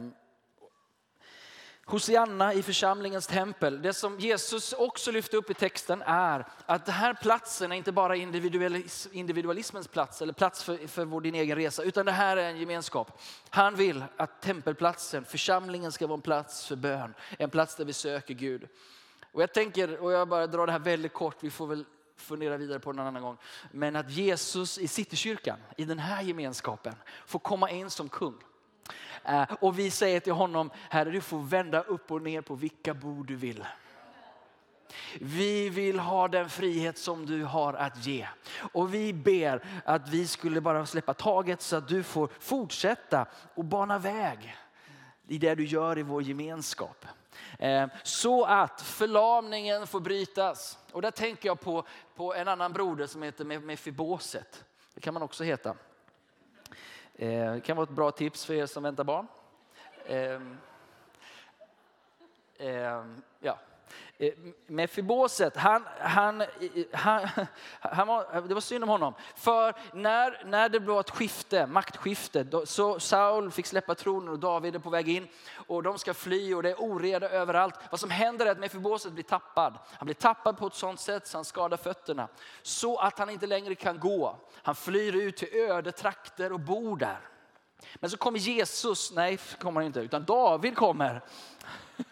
Hosianna 1.88 2.54
i 2.54 2.64
församlingens 2.64 3.28
tempel. 3.28 3.82
Det 3.82 3.94
som 3.94 4.20
Jesus 4.20 4.74
också 4.74 5.12
lyfte 5.12 5.38
upp 5.38 5.50
i 5.50 5.54
texten 5.54 6.04
är 6.06 6.48
att 6.66 6.86
den 6.86 6.96
här 6.96 7.14
platsen 7.14 7.72
är 7.72 7.76
inte 7.76 7.92
bara 7.92 8.16
individualismens 9.12 9.88
plats 9.88 10.22
eller 10.22 10.34
plats 10.34 10.64
för, 10.64 10.88
för 10.88 11.06
vår 11.06 11.22
din 11.22 11.36
egen 11.36 11.58
resa, 11.58 11.84
utan 11.84 12.06
det 12.06 12.12
här 12.12 12.38
är 12.38 12.50
en 12.50 12.58
gemenskap. 12.58 13.22
Han 13.50 13.76
vill 13.76 14.04
att 14.18 14.42
tempelplatsen, 14.42 15.26
församlingen 15.26 15.92
ska 15.92 16.08
vara 16.08 16.18
en 16.18 16.22
plats 16.22 16.68
för 16.68 16.76
bön, 16.76 17.14
en 17.38 17.50
plats 17.50 17.76
där 17.76 17.86
vi 17.86 17.94
söker 17.94 18.34
Gud. 18.34 18.68
Och 19.32 19.42
jag 19.42 19.54
tänker, 19.54 20.00
och 20.00 20.12
jag 20.12 20.28
bara 20.28 20.48
drar 20.48 20.66
det 20.66 20.72
här 20.72 20.80
väldigt 20.80 21.14
kort, 21.14 21.38
vi 21.40 21.50
får 21.50 21.68
väl 21.68 21.86
fundera 22.18 22.58
vidare 22.58 22.80
på 22.80 22.94
någon 22.94 23.08
annan 23.08 23.22
gång. 23.22 23.38
Men 23.72 23.96
att 23.96 24.12
Jesus 24.12 24.78
i 24.78 24.88
Citykyrkan, 24.88 25.60
i 25.78 25.86
den 25.86 26.00
här 26.00 26.22
gemenskapen, 26.22 26.96
får 27.26 27.40
komma 27.40 27.70
in 27.70 27.90
som 27.90 28.10
kung. 28.10 28.36
Eh, 29.24 29.44
och 29.60 29.80
vi 29.80 29.92
säger 29.92 30.20
till 30.20 30.34
honom, 30.34 30.72
Herre 30.90 31.12
du 31.12 31.22
får 31.22 31.40
vända 31.40 31.82
upp 31.82 32.12
och 32.12 32.22
ner 32.22 32.42
på 32.42 32.56
vilka 32.56 32.94
bord 32.94 33.28
du 33.28 33.36
vill. 33.36 33.66
Vi 35.22 35.70
vill 35.70 36.00
ha 36.00 36.28
den 36.28 36.50
frihet 36.50 36.98
som 36.98 37.26
du 37.26 37.44
har 37.44 37.74
att 37.74 38.06
ge. 38.06 38.28
Och 38.58 38.94
vi 38.94 39.14
ber 39.14 39.64
att 39.86 40.10
vi 40.10 40.28
skulle 40.28 40.62
bara 40.62 40.86
släppa 40.86 41.14
taget 41.14 41.62
så 41.62 41.76
att 41.76 41.88
du 41.88 42.04
får 42.04 42.30
fortsätta 42.40 43.26
och 43.56 43.66
bana 43.66 44.00
väg 44.00 44.56
i 45.28 45.38
det 45.38 45.56
du 45.56 45.66
gör 45.66 45.98
i 45.98 46.04
vår 46.04 46.24
gemenskap. 46.24 47.06
Eh, 47.60 47.88
så 48.04 48.46
att 48.46 48.82
förlamningen 48.82 49.88
får 49.88 50.00
brytas. 50.00 50.80
Och 50.92 51.02
där 51.02 51.12
tänker 51.12 51.50
jag 51.50 51.60
på, 51.60 51.86
på 52.16 52.34
en 52.34 52.48
annan 52.48 52.74
broder 52.74 53.08
som 53.08 53.24
heter 53.24 53.46
Mefiboset. 53.60 54.64
Det 54.94 55.02
kan 55.02 55.14
man 55.14 55.24
också 55.24 55.44
heta. 55.44 55.76
Eh, 57.16 57.54
det 57.54 57.62
kan 57.66 57.78
vara 57.78 57.84
ett 57.84 57.90
bra 57.90 58.12
tips 58.12 58.46
för 58.46 58.54
er 58.54 58.66
som 58.66 58.84
väntar 58.84 59.04
barn. 59.04 59.28
Eh, 60.06 60.42
ja. 63.40 63.60
Eh, 64.18 64.34
Mefiboset, 64.68 65.58
han, 65.58 65.86
han, 66.00 66.44
han, 66.92 67.28
han 67.80 68.08
var, 68.08 68.42
det 68.48 68.54
var 68.54 68.62
synd 68.62 68.84
om 68.84 68.90
honom. 68.90 69.14
För 69.36 69.74
när, 69.94 70.44
när 70.46 70.70
det 70.70 70.80
blev 70.80 71.00
ett 71.00 71.10
skifte, 71.10 71.68
maktskifte, 71.68 72.44
då, 72.44 72.66
så 72.66 73.00
Saul 73.00 73.52
fick 73.52 73.66
släppa 73.66 73.96
tronen 73.96 74.30
och 74.30 74.40
David 74.40 74.76
är 74.76 74.80
på 74.80 74.90
väg 74.90 75.10
in. 75.10 75.28
Och 75.68 75.84
de 75.84 75.98
ska 75.98 76.14
fly 76.14 76.54
och 76.54 76.64
det 76.64 76.70
är 76.70 76.82
oreda 76.82 77.30
överallt. 77.30 77.76
Vad 77.90 78.00
som 78.00 78.10
händer 78.10 78.46
är 78.46 78.52
att 78.52 78.60
Mefiboset 78.60 79.12
blir 79.12 79.24
tappad. 79.24 79.78
Han 79.92 80.06
blir 80.06 80.16
tappad 80.16 80.58
på 80.58 80.68
ett 80.68 80.74
sånt 80.74 81.00
sätt 81.00 81.28
så 81.28 81.38
han 81.38 81.46
skadar 81.46 81.78
fötterna. 81.78 82.28
Så 82.62 82.98
att 82.98 83.20
han 83.20 83.30
inte 83.30 83.48
längre 83.48 83.76
kan 83.76 84.00
gå. 84.00 84.38
Han 84.54 84.76
flyr 84.76 85.16
ut 85.16 85.38
till 85.38 85.56
öde 85.56 85.92
trakter 85.92 86.54
och 86.54 86.60
bor 86.60 86.98
där. 86.98 87.35
Men 87.96 88.10
så 88.10 88.18
kommer 88.18 88.40
Jesus, 88.40 89.12
nej 89.12 89.38
kommer 89.60 89.82
han 89.82 89.88
inte, 89.88 90.00
utan 90.00 90.26
David 90.26 90.76
kommer. 90.76 91.22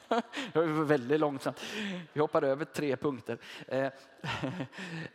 Det 0.54 0.60
var 0.60 0.84
väldigt 0.84 1.20
långsamt. 1.20 1.60
Vi 2.14 2.22
hoppar 2.22 2.42
över 2.42 2.66
tre 2.66 2.98
punkter. 2.98 3.38
Eh, 3.68 3.86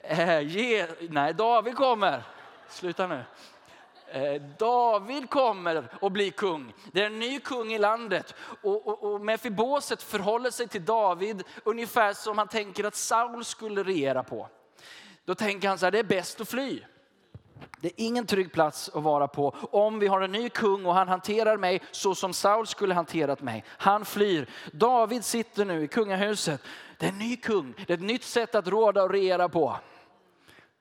eh, 0.19 0.89
nej, 1.11 1.35
David 1.35 1.77
kommer. 1.77 2.23
Sluta 2.69 3.07
nu. 3.07 3.25
Eh, 4.13 4.43
David 4.59 5.31
kommer 5.31 5.89
och 6.01 6.13
blir 6.13 6.31
kung. 6.31 6.75
Det 6.93 7.03
är 7.03 7.07
en 7.07 7.19
ny 7.19 7.41
kung 7.41 7.73
i 7.73 7.79
landet. 7.79 8.35
Och, 8.63 8.87
och, 8.87 9.03
och 9.13 9.21
Mefiboset 9.21 10.03
förhåller 10.03 10.51
sig 10.51 10.69
till 10.69 10.85
David 10.85 11.43
ungefär 11.65 12.13
som 12.13 12.39
han 12.39 12.49
tänker 12.49 12.85
att 12.85 12.95
Saul 12.95 13.45
skulle 13.45 13.83
regera 13.83 14.23
på. 14.23 14.49
Då 15.25 15.35
tänker 15.35 15.69
han 15.69 15.79
så 15.79 15.87
här, 15.87 15.91
det 15.91 15.99
är 15.99 16.05
bäst 16.05 16.41
att 16.41 16.49
fly. 16.49 16.81
Det 17.81 17.89
är 17.89 17.93
ingen 17.97 18.27
trygg 18.27 18.53
plats 18.53 18.91
att 18.95 19.03
vara 19.03 19.29
på 19.29 19.55
om 19.71 19.99
vi 19.99 20.07
har 20.07 20.21
en 20.21 20.33
ny 20.33 20.49
kung 20.49 20.87
och 20.87 20.95
han 20.95 21.09
hanterar 21.09 21.57
mig 21.57 21.83
så 21.91 22.15
som 22.15 22.33
Saul 22.33 22.67
skulle 22.67 22.95
hanterat 22.95 23.43
mig. 23.43 23.65
Han 23.69 24.05
flyr. 24.05 24.51
David 24.73 25.25
sitter 25.25 25.65
nu 25.65 25.85
i 25.85 25.89
kungahuset. 25.89 26.63
Det 26.99 27.07
är 27.07 27.11
en 27.11 27.19
ny 27.19 27.37
kung, 27.37 27.75
det 27.87 27.93
är 27.93 27.97
ett 27.97 28.03
nytt 28.03 28.25
sätt 28.25 28.55
att 28.55 28.69
råda 28.69 29.03
och 29.03 29.11
regera 29.11 29.49
på. 29.49 29.77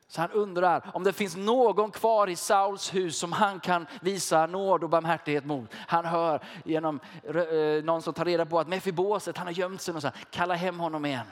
Så 0.09 0.21
han 0.21 0.31
undrar 0.31 0.91
om 0.93 1.03
det 1.03 1.13
finns 1.13 1.35
någon 1.35 1.91
kvar 1.91 2.27
i 2.27 2.35
Sauls 2.35 2.95
hus 2.95 3.17
som 3.17 3.31
han 3.31 3.59
kan 3.59 3.87
visa 4.01 4.45
nåd 4.45 4.83
och 4.83 4.89
barmhärtighet 4.89 5.45
mot. 5.45 5.73
Han 5.87 6.05
hör 6.05 6.43
genom 6.65 6.99
eh, 7.23 7.83
någon 7.83 8.01
som 8.01 8.13
tar 8.13 8.25
reda 8.25 8.45
på 8.45 8.59
att 8.59 8.67
Mefiboset 8.67 9.37
han 9.37 9.47
har 9.47 9.53
gömt 9.53 9.81
sig 9.81 9.91
någonstans. 9.91 10.15
Kalla 10.31 10.53
hem 10.53 10.79
honom 10.79 11.05
igen 11.05 11.27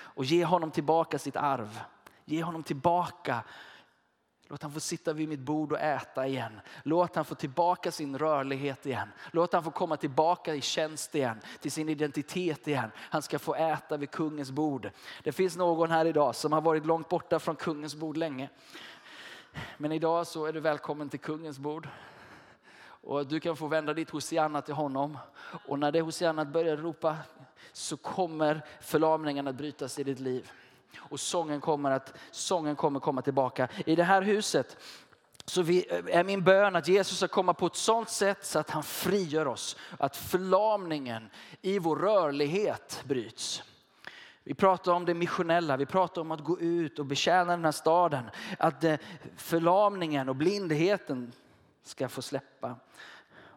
och 0.00 0.24
ge 0.24 0.44
honom 0.44 0.70
tillbaka 0.70 1.18
sitt 1.18 1.36
arv. 1.36 1.80
Ge 2.24 2.42
honom 2.42 2.62
tillbaka 2.62 3.42
Låt 4.50 4.62
han 4.62 4.72
få 4.72 4.80
sitta 4.80 5.12
vid 5.12 5.28
mitt 5.28 5.40
bord 5.40 5.72
och 5.72 5.80
äta 5.80 6.26
igen. 6.26 6.60
Låt 6.82 7.16
han 7.16 7.24
få 7.24 7.34
tillbaka 7.34 7.92
sin 7.92 8.18
rörlighet 8.18 8.86
igen. 8.86 9.08
Låt 9.32 9.52
han 9.52 9.64
få 9.64 9.70
komma 9.70 9.96
tillbaka 9.96 10.54
i 10.54 10.60
tjänst 10.60 11.14
igen, 11.14 11.40
till 11.60 11.72
sin 11.72 11.88
identitet 11.88 12.68
igen. 12.68 12.90
Han 12.96 13.22
ska 13.22 13.38
få 13.38 13.54
äta 13.54 13.96
vid 13.96 14.10
kungens 14.10 14.50
bord. 14.50 14.90
Det 15.22 15.32
finns 15.32 15.56
någon 15.56 15.90
här 15.90 16.04
idag 16.04 16.34
som 16.34 16.52
har 16.52 16.60
varit 16.60 16.86
långt 16.86 17.08
borta 17.08 17.38
från 17.38 17.56
kungens 17.56 17.94
bord 17.94 18.16
länge. 18.16 18.48
Men 19.76 19.92
idag 19.92 20.26
så 20.26 20.46
är 20.46 20.52
du 20.52 20.60
välkommen 20.60 21.08
till 21.08 21.20
kungens 21.20 21.58
bord. 21.58 21.88
Och 23.00 23.26
du 23.26 23.40
kan 23.40 23.56
få 23.56 23.66
vända 23.66 23.94
ditt 23.94 24.10
Hosianna 24.10 24.62
till 24.62 24.74
honom. 24.74 25.18
Och 25.66 25.78
när 25.78 25.92
det 25.92 26.00
Hosiannat 26.00 26.48
börjar 26.48 26.76
ropa 26.76 27.16
så 27.72 27.96
kommer 27.96 28.64
förlamningen 28.80 29.48
att 29.48 29.54
brytas 29.54 29.98
i 29.98 30.04
ditt 30.04 30.20
liv. 30.20 30.50
Och 30.96 31.20
sången 31.20 31.60
kommer, 31.60 31.90
att, 31.90 32.14
sången 32.30 32.76
kommer 32.76 33.00
komma 33.00 33.22
tillbaka. 33.22 33.68
I 33.86 33.96
det 33.96 34.04
här 34.04 34.22
huset 34.22 34.76
så 35.48 35.62
vi, 35.62 35.86
är 36.12 36.24
min 36.24 36.44
bön 36.44 36.76
att 36.76 36.88
Jesus 36.88 37.16
ska 37.16 37.28
komma 37.28 37.54
på 37.54 37.66
ett 37.66 37.76
sånt 37.76 38.08
sätt 38.08 38.44
så 38.44 38.58
att 38.58 38.70
han 38.70 38.82
frigör 38.82 39.46
oss. 39.46 39.76
Att 39.98 40.16
förlamningen 40.16 41.30
i 41.62 41.78
vår 41.78 41.96
rörlighet 41.96 43.02
bryts. 43.06 43.62
Vi 44.44 44.54
pratar 44.54 44.92
om 44.92 45.04
det 45.04 45.14
missionella, 45.14 45.76
vi 45.76 45.86
pratar 45.86 46.20
om 46.20 46.30
att 46.30 46.44
gå 46.44 46.60
ut 46.60 46.98
och 46.98 47.06
betjäna 47.06 47.50
den 47.52 47.64
här 47.64 47.72
staden. 47.72 48.30
Att 48.58 48.84
eh, 48.84 48.96
förlamningen 49.36 50.28
och 50.28 50.36
blindheten 50.36 51.32
ska 51.84 52.08
få 52.08 52.22
släppa. 52.22 52.76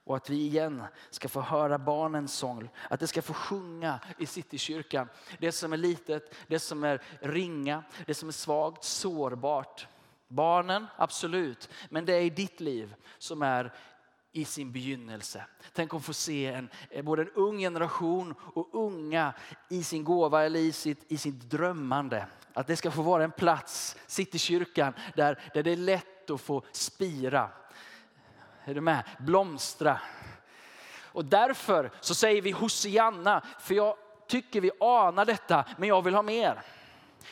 Och 0.04 0.16
att 0.16 0.30
vi 0.30 0.36
igen 0.36 0.84
ska 1.10 1.30
få 1.30 1.42
höra 1.42 1.78
barnens 1.78 2.34
sång. 2.34 2.70
Att 2.90 3.00
det 3.00 3.08
ska 3.08 3.22
få 3.22 3.34
sjunga 3.34 4.00
i 4.18 4.26
Citykyrkan. 4.26 5.10
Det 5.40 5.52
som 5.52 5.74
är 5.74 5.78
litet, 5.78 6.36
det 6.48 6.60
som 6.60 6.84
är 6.84 7.02
ringa, 7.20 7.84
det 8.06 8.14
som 8.14 8.28
är 8.28 8.34
svagt, 8.34 8.84
sårbart. 8.84 9.88
Barnen, 10.28 10.88
absolut. 10.98 11.70
Men 11.90 12.06
det 12.06 12.14
är 12.14 12.22
i 12.22 12.30
ditt 12.30 12.60
liv 12.60 12.96
som 13.18 13.42
är 13.42 13.74
i 14.32 14.46
sin 14.46 14.72
begynnelse. 14.72 15.46
Tänk 15.74 15.94
att 15.94 16.06
få 16.06 16.14
se 16.14 16.48
en, 16.48 16.70
både 17.04 17.22
en 17.22 17.30
ung 17.30 17.60
generation 17.60 18.36
och 18.42 18.70
unga 18.72 19.34
i 19.70 19.84
sin 19.84 20.04
gåva 20.04 20.44
eller 20.44 20.60
i 20.60 20.72
sitt, 20.72 21.12
i 21.12 21.18
sitt 21.18 21.50
drömmande. 21.50 22.26
Att 22.54 22.68
det 22.68 22.76
ska 22.76 22.92
få 22.92 23.02
vara 23.02 23.24
en 23.24 23.32
plats, 23.32 23.98
Citykyrkan, 24.08 24.94
där, 25.16 25.42
där 25.54 25.64
det 25.64 25.72
är 25.72 25.78
lätt 25.78 26.30
att 26.30 26.42
få 26.42 26.64
spira 26.72 27.50
är 28.66 28.74
du 28.74 28.82
med? 28.82 29.04
Blomstra. 29.20 30.00
Och 31.04 31.26
därför 31.26 31.92
så 32.00 32.16
säger 32.16 32.42
vi 32.42 32.52
Hosianna, 32.52 33.44
för 33.60 33.76
jag 33.76 33.96
tycker 34.28 34.62
vi 34.62 34.72
anar 34.80 35.26
detta, 35.26 35.66
men 35.78 35.90
jag 35.90 36.02
vill 36.02 36.16
ha 36.16 36.22
mer. 36.22 36.62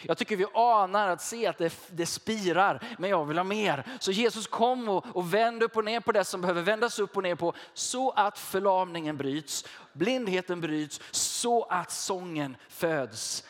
Jag 0.02 0.18
tycker 0.18 0.36
vi 0.36 0.46
anar 0.54 1.08
att 1.08 1.22
se 1.22 1.48
att 1.48 1.58
det, 1.58 1.74
det 1.90 2.06
spirar, 2.06 2.84
men 2.98 3.10
jag 3.10 3.26
vill 3.26 3.38
ha 3.38 3.44
mer. 3.44 3.84
Så 4.00 4.12
Jesus 4.12 4.48
kom 4.48 4.90
och, 4.90 5.06
och 5.14 5.34
vände 5.34 5.66
upp 5.66 5.78
och 5.78 5.86
ner 5.86 6.00
på 6.00 6.12
det 6.12 6.24
som 6.24 6.42
behöver 6.42 6.62
vändas 6.62 7.00
upp 7.00 7.18
och 7.18 7.24
ner 7.24 7.36
på, 7.36 7.54
så 7.74 8.12
att 8.12 8.40
förlamningen 8.40 9.18
bryts, 9.18 9.66
blindheten 9.94 10.62
bryts, 10.62 11.02
så 11.12 11.64
att 11.64 11.92
sången 11.92 12.58
föds. 12.70 13.44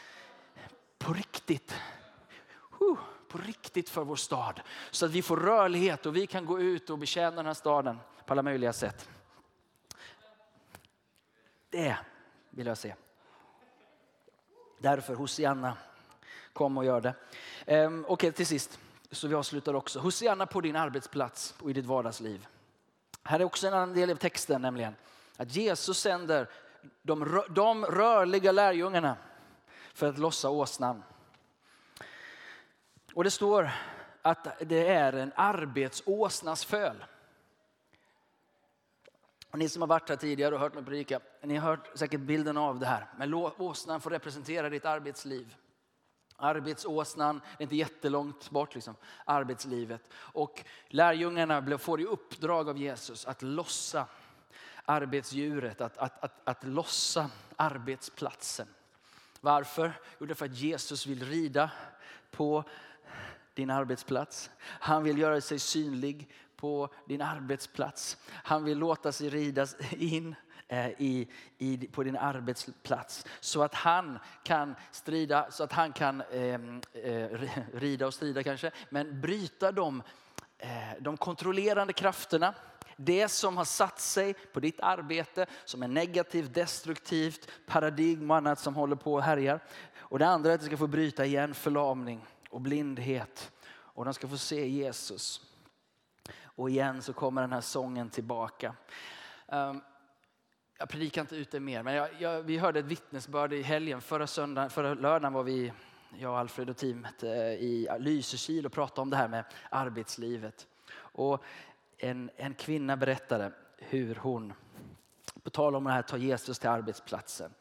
På 0.97 1.13
riktigt 1.13 1.75
på 3.29 3.37
riktigt 3.37 3.89
för 3.89 4.03
vår 4.03 4.15
stad. 4.15 4.61
Så 4.91 5.05
att 5.05 5.11
vi 5.11 5.21
får 5.21 5.37
rörlighet 5.37 6.05
och 6.05 6.15
vi 6.15 6.27
kan 6.27 6.45
gå 6.45 6.59
ut 6.59 6.89
och 6.89 6.97
betjäna 6.97 7.35
den 7.35 7.45
här 7.45 7.53
staden 7.53 7.99
på 8.25 8.33
alla 8.33 8.41
möjliga 8.41 8.73
sätt. 8.73 9.09
Det 11.69 11.97
vill 12.49 12.67
jag 12.67 12.77
se. 12.77 12.95
Därför 14.79 15.15
Hosianna, 15.15 15.77
kom 16.53 16.77
och 16.77 16.85
gör 16.85 17.01
det. 17.01 17.13
Ehm, 17.65 18.03
Okej, 18.03 18.13
okay, 18.13 18.31
till 18.31 18.47
sist, 18.47 18.79
så 19.11 19.27
vi 19.27 19.35
avslutar 19.35 19.73
också. 19.73 19.99
Hosianna 19.99 20.45
på 20.45 20.61
din 20.61 20.75
arbetsplats 20.75 21.55
och 21.59 21.69
i 21.69 21.73
ditt 21.73 21.85
vardagsliv. 21.85 22.47
Här 23.23 23.39
är 23.39 23.43
också 23.43 23.67
en 23.67 23.73
annan 23.73 23.93
del 23.93 24.11
av 24.11 24.15
texten, 24.15 24.61
nämligen 24.61 24.95
att 25.37 25.55
Jesus 25.55 25.99
sänder 25.99 26.49
de, 27.01 27.43
de 27.49 27.85
rörliga 27.85 28.51
lärjungarna 28.51 29.17
för 29.93 30.09
att 30.09 30.17
lossa 30.17 30.49
åsnan. 30.49 31.03
Och 33.13 33.23
det 33.23 33.31
står 33.31 33.71
att 34.21 34.47
det 34.59 34.87
är 34.87 35.13
en 35.13 35.31
arbetsåsnas 35.35 36.65
föl. 36.65 37.05
Och 39.51 39.59
ni 39.59 39.69
som 39.69 39.81
har 39.81 39.87
varit 39.87 40.09
här 40.09 40.15
tidigare 40.15 40.55
och 40.55 40.61
hört 40.61 40.73
mig 40.73 40.83
predika, 40.83 41.19
ni 41.41 41.55
har 41.55 41.69
hört 41.69 41.97
säkert 41.97 42.19
bilden 42.19 42.57
av 42.57 42.79
det 42.79 42.85
här. 42.85 43.07
Men 43.17 43.33
åsnan 43.33 44.01
får 44.01 44.09
representera 44.09 44.69
ditt 44.69 44.85
arbetsliv. 44.85 45.55
Arbetsåsnan, 46.35 47.41
det 47.57 47.61
är 47.61 47.63
inte 47.63 47.75
jättelångt 47.75 48.49
bort, 48.49 48.75
liksom, 48.75 48.95
arbetslivet. 49.25 50.01
Och 50.13 50.63
lärjungarna 50.87 51.77
får 51.77 52.01
i 52.01 52.05
uppdrag 52.05 52.69
av 52.69 52.77
Jesus 52.77 53.25
att 53.25 53.41
lossa 53.41 54.05
arbetsdjuret, 54.85 55.81
att, 55.81 55.97
att, 55.97 56.23
att, 56.23 56.33
att 56.43 56.63
lossa 56.63 57.29
arbetsplatsen. 57.55 58.67
Varför? 59.41 59.93
Jo, 60.19 60.25
det 60.25 60.33
är 60.33 60.35
för 60.35 60.45
att 60.45 60.55
Jesus 60.55 61.05
vill 61.05 61.25
rida 61.25 61.71
på 62.31 62.63
din 63.59 63.69
arbetsplats. 63.69 64.49
Han 64.61 65.03
vill 65.03 65.17
göra 65.17 65.41
sig 65.41 65.59
synlig 65.59 66.29
på 66.55 66.89
din 67.05 67.21
arbetsplats. 67.21 68.17
Han 68.31 68.63
vill 68.63 68.77
låta 68.77 69.11
sig 69.11 69.29
ridas 69.29 69.75
in 69.91 70.35
eh, 70.67 70.87
i, 70.87 71.27
i, 71.57 71.87
på 71.87 72.03
din 72.03 72.17
arbetsplats 72.17 73.25
så 73.39 73.63
att 73.63 73.73
han 73.73 74.19
kan 74.43 74.75
strida, 74.91 75.51
så 75.51 75.63
att 75.63 75.71
han 75.71 75.93
kan 75.93 76.23
ehm, 76.31 76.81
eh, 76.93 77.27
rida 77.73 78.07
och 78.07 78.13
strida 78.13 78.43
kanske, 78.43 78.71
men 78.89 79.21
bryta 79.21 79.71
de, 79.71 80.03
eh, 80.57 80.69
de 80.99 81.17
kontrollerande 81.17 81.93
krafterna 81.93 82.53
det 83.01 83.27
som 83.27 83.57
har 83.57 83.65
satt 83.65 83.99
sig 83.99 84.33
på 84.33 84.59
ditt 84.59 84.79
arbete 84.79 85.45
som 85.65 85.83
är 85.83 85.87
negativt, 85.87 86.53
destruktivt, 86.53 87.49
paradigm 87.67 88.31
och 88.31 88.37
annat 88.37 88.59
som 88.59 88.75
håller 88.75 88.95
på 88.95 89.13
och 89.13 89.23
härjar. 89.23 89.59
Och 89.97 90.19
det 90.19 90.27
andra 90.27 90.51
är 90.51 90.55
att 90.55 90.61
du 90.61 90.67
ska 90.67 90.77
få 90.77 90.87
bryta 90.87 91.25
igen 91.25 91.53
förlamning 91.53 92.25
och 92.49 92.61
blindhet. 92.61 93.51
Och 93.71 94.05
de 94.05 94.13
ska 94.13 94.27
få 94.27 94.37
se 94.37 94.67
Jesus. 94.67 95.41
Och 96.41 96.69
igen 96.69 97.01
så 97.01 97.13
kommer 97.13 97.41
den 97.41 97.53
här 97.53 97.61
sången 97.61 98.09
tillbaka. 98.09 98.75
Um, 99.47 99.81
jag 100.77 100.89
predikar 100.89 101.21
inte 101.21 101.35
ut 101.35 101.51
det 101.51 101.59
mer, 101.59 101.83
men 101.83 101.93
jag, 101.93 102.09
jag, 102.19 102.41
vi 102.41 102.57
hörde 102.57 102.79
ett 102.79 102.85
vittnesbörd 102.85 103.53
i 103.53 103.61
helgen. 103.61 104.01
Förra, 104.01 104.27
söndagen, 104.27 104.69
förra 104.69 104.93
lördagen 104.93 105.33
var 105.33 105.43
vi, 105.43 105.73
jag, 106.17 106.35
Alfred 106.35 106.69
och 106.69 106.77
teamet 106.77 107.23
eh, 107.23 107.31
i 107.39 107.87
Lysekil 107.99 108.65
och 108.65 108.71
pratade 108.71 109.01
om 109.01 109.09
det 109.09 109.17
här 109.17 109.27
med 109.27 109.43
arbetslivet. 109.69 110.67
Och 110.97 111.43
en, 111.97 112.29
en 112.35 112.53
kvinna 112.53 112.97
berättade 112.97 113.51
hur 113.77 114.15
hon, 114.15 114.53
på 115.43 115.49
tal 115.49 115.75
om 115.75 115.83
det 115.83 115.91
här, 115.91 116.01
ta 116.01 116.17
Jesus 116.17 116.59
till 116.59 116.69
arbetsplatsen. 116.69 117.53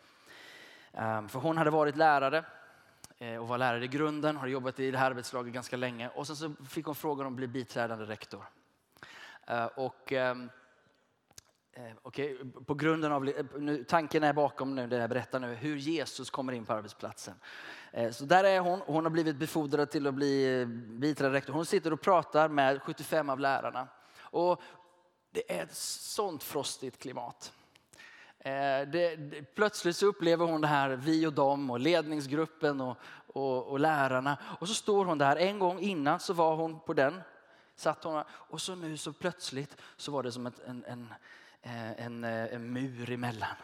Um, 0.92 1.28
för 1.28 1.38
hon 1.38 1.58
hade 1.58 1.70
varit 1.70 1.96
lärare 1.96 2.44
Eh, 3.20 3.36
och 3.36 3.48
var 3.48 3.58
lärare 3.58 3.84
i 3.84 3.88
grunden, 3.88 4.36
har 4.36 4.46
jobbat 4.46 4.80
i 4.80 4.90
det 4.90 4.98
här 4.98 5.10
arbetslaget 5.10 5.54
ganska 5.54 5.76
länge. 5.76 6.08
Och 6.08 6.26
sen 6.26 6.36
så 6.36 6.52
fick 6.68 6.86
hon 6.86 6.94
frågan 6.94 7.26
om 7.26 7.32
att 7.32 7.36
bli 7.36 7.46
biträdande 7.46 8.04
rektor. 8.04 8.44
Eh, 9.46 9.64
och, 9.64 10.12
ehm, 10.12 10.50
eh, 11.72 11.82
Okay, 12.02 12.36
på 12.66 12.74
grunden 12.74 13.12
av, 13.12 13.24
nu, 13.58 13.84
tanken 13.84 14.24
är 14.24 14.32
bakom 14.32 14.74
nu, 14.74 14.86
det 14.86 14.96
jag 14.96 15.10
berättar 15.10 15.40
nu, 15.40 15.54
hur 15.54 15.76
Jesus 15.76 16.30
kommer 16.30 16.52
in 16.52 16.64
på 16.64 16.72
arbetsplatsen. 16.72 17.34
Så 18.12 18.24
där 18.24 18.44
är 18.44 18.60
hon, 18.60 18.80
hon 18.86 19.04
har 19.04 19.10
blivit 19.10 19.36
befordrad 19.36 19.90
till 19.90 20.06
att 20.06 20.14
bli 20.14 20.64
biträdande 20.88 21.38
rektor. 21.38 21.52
Hon 21.52 21.66
sitter 21.66 21.92
och 21.92 22.00
pratar 22.00 22.48
med 22.48 22.82
75 22.82 23.30
av 23.30 23.40
lärarna. 23.40 23.88
Och 24.20 24.62
det 25.30 25.58
är 25.58 25.62
ett 25.62 25.74
sånt 25.74 26.42
frostigt 26.42 26.98
klimat. 26.98 27.52
Eh, 28.38 28.88
det, 28.88 29.16
det, 29.16 29.54
plötsligt 29.54 29.96
så 29.96 30.06
upplever 30.06 30.46
hon 30.46 30.60
det 30.60 30.66
här, 30.66 30.90
vi 30.90 31.26
och 31.26 31.32
dem 31.32 31.70
och 31.70 31.80
ledningsgruppen 31.80 32.80
och, 32.80 32.96
och, 33.26 33.66
och, 33.66 33.80
lärarna. 33.80 34.38
Och 34.60 34.68
så 34.68 34.74
står 34.74 35.04
hon 35.04 35.18
där, 35.18 35.36
en 35.36 35.58
gång 35.58 35.80
innan 35.80 36.20
så 36.20 36.32
var 36.32 36.56
hon 36.56 36.80
på 36.80 36.94
den, 36.94 37.20
satt 37.76 38.04
hon 38.04 38.24
och 38.30 38.60
så 38.60 38.74
nu 38.74 38.96
så 38.96 39.12
plötsligt 39.12 39.76
så 39.96 40.12
var 40.12 40.22
det 40.22 40.32
som 40.32 40.46
ett, 40.46 40.58
en, 40.66 40.84
en, 40.84 41.14
eh, 41.62 42.04
en, 42.04 42.24
eh, 42.24 42.54
en 42.54 42.72
mur 42.72 43.10
emellan. 43.10 43.56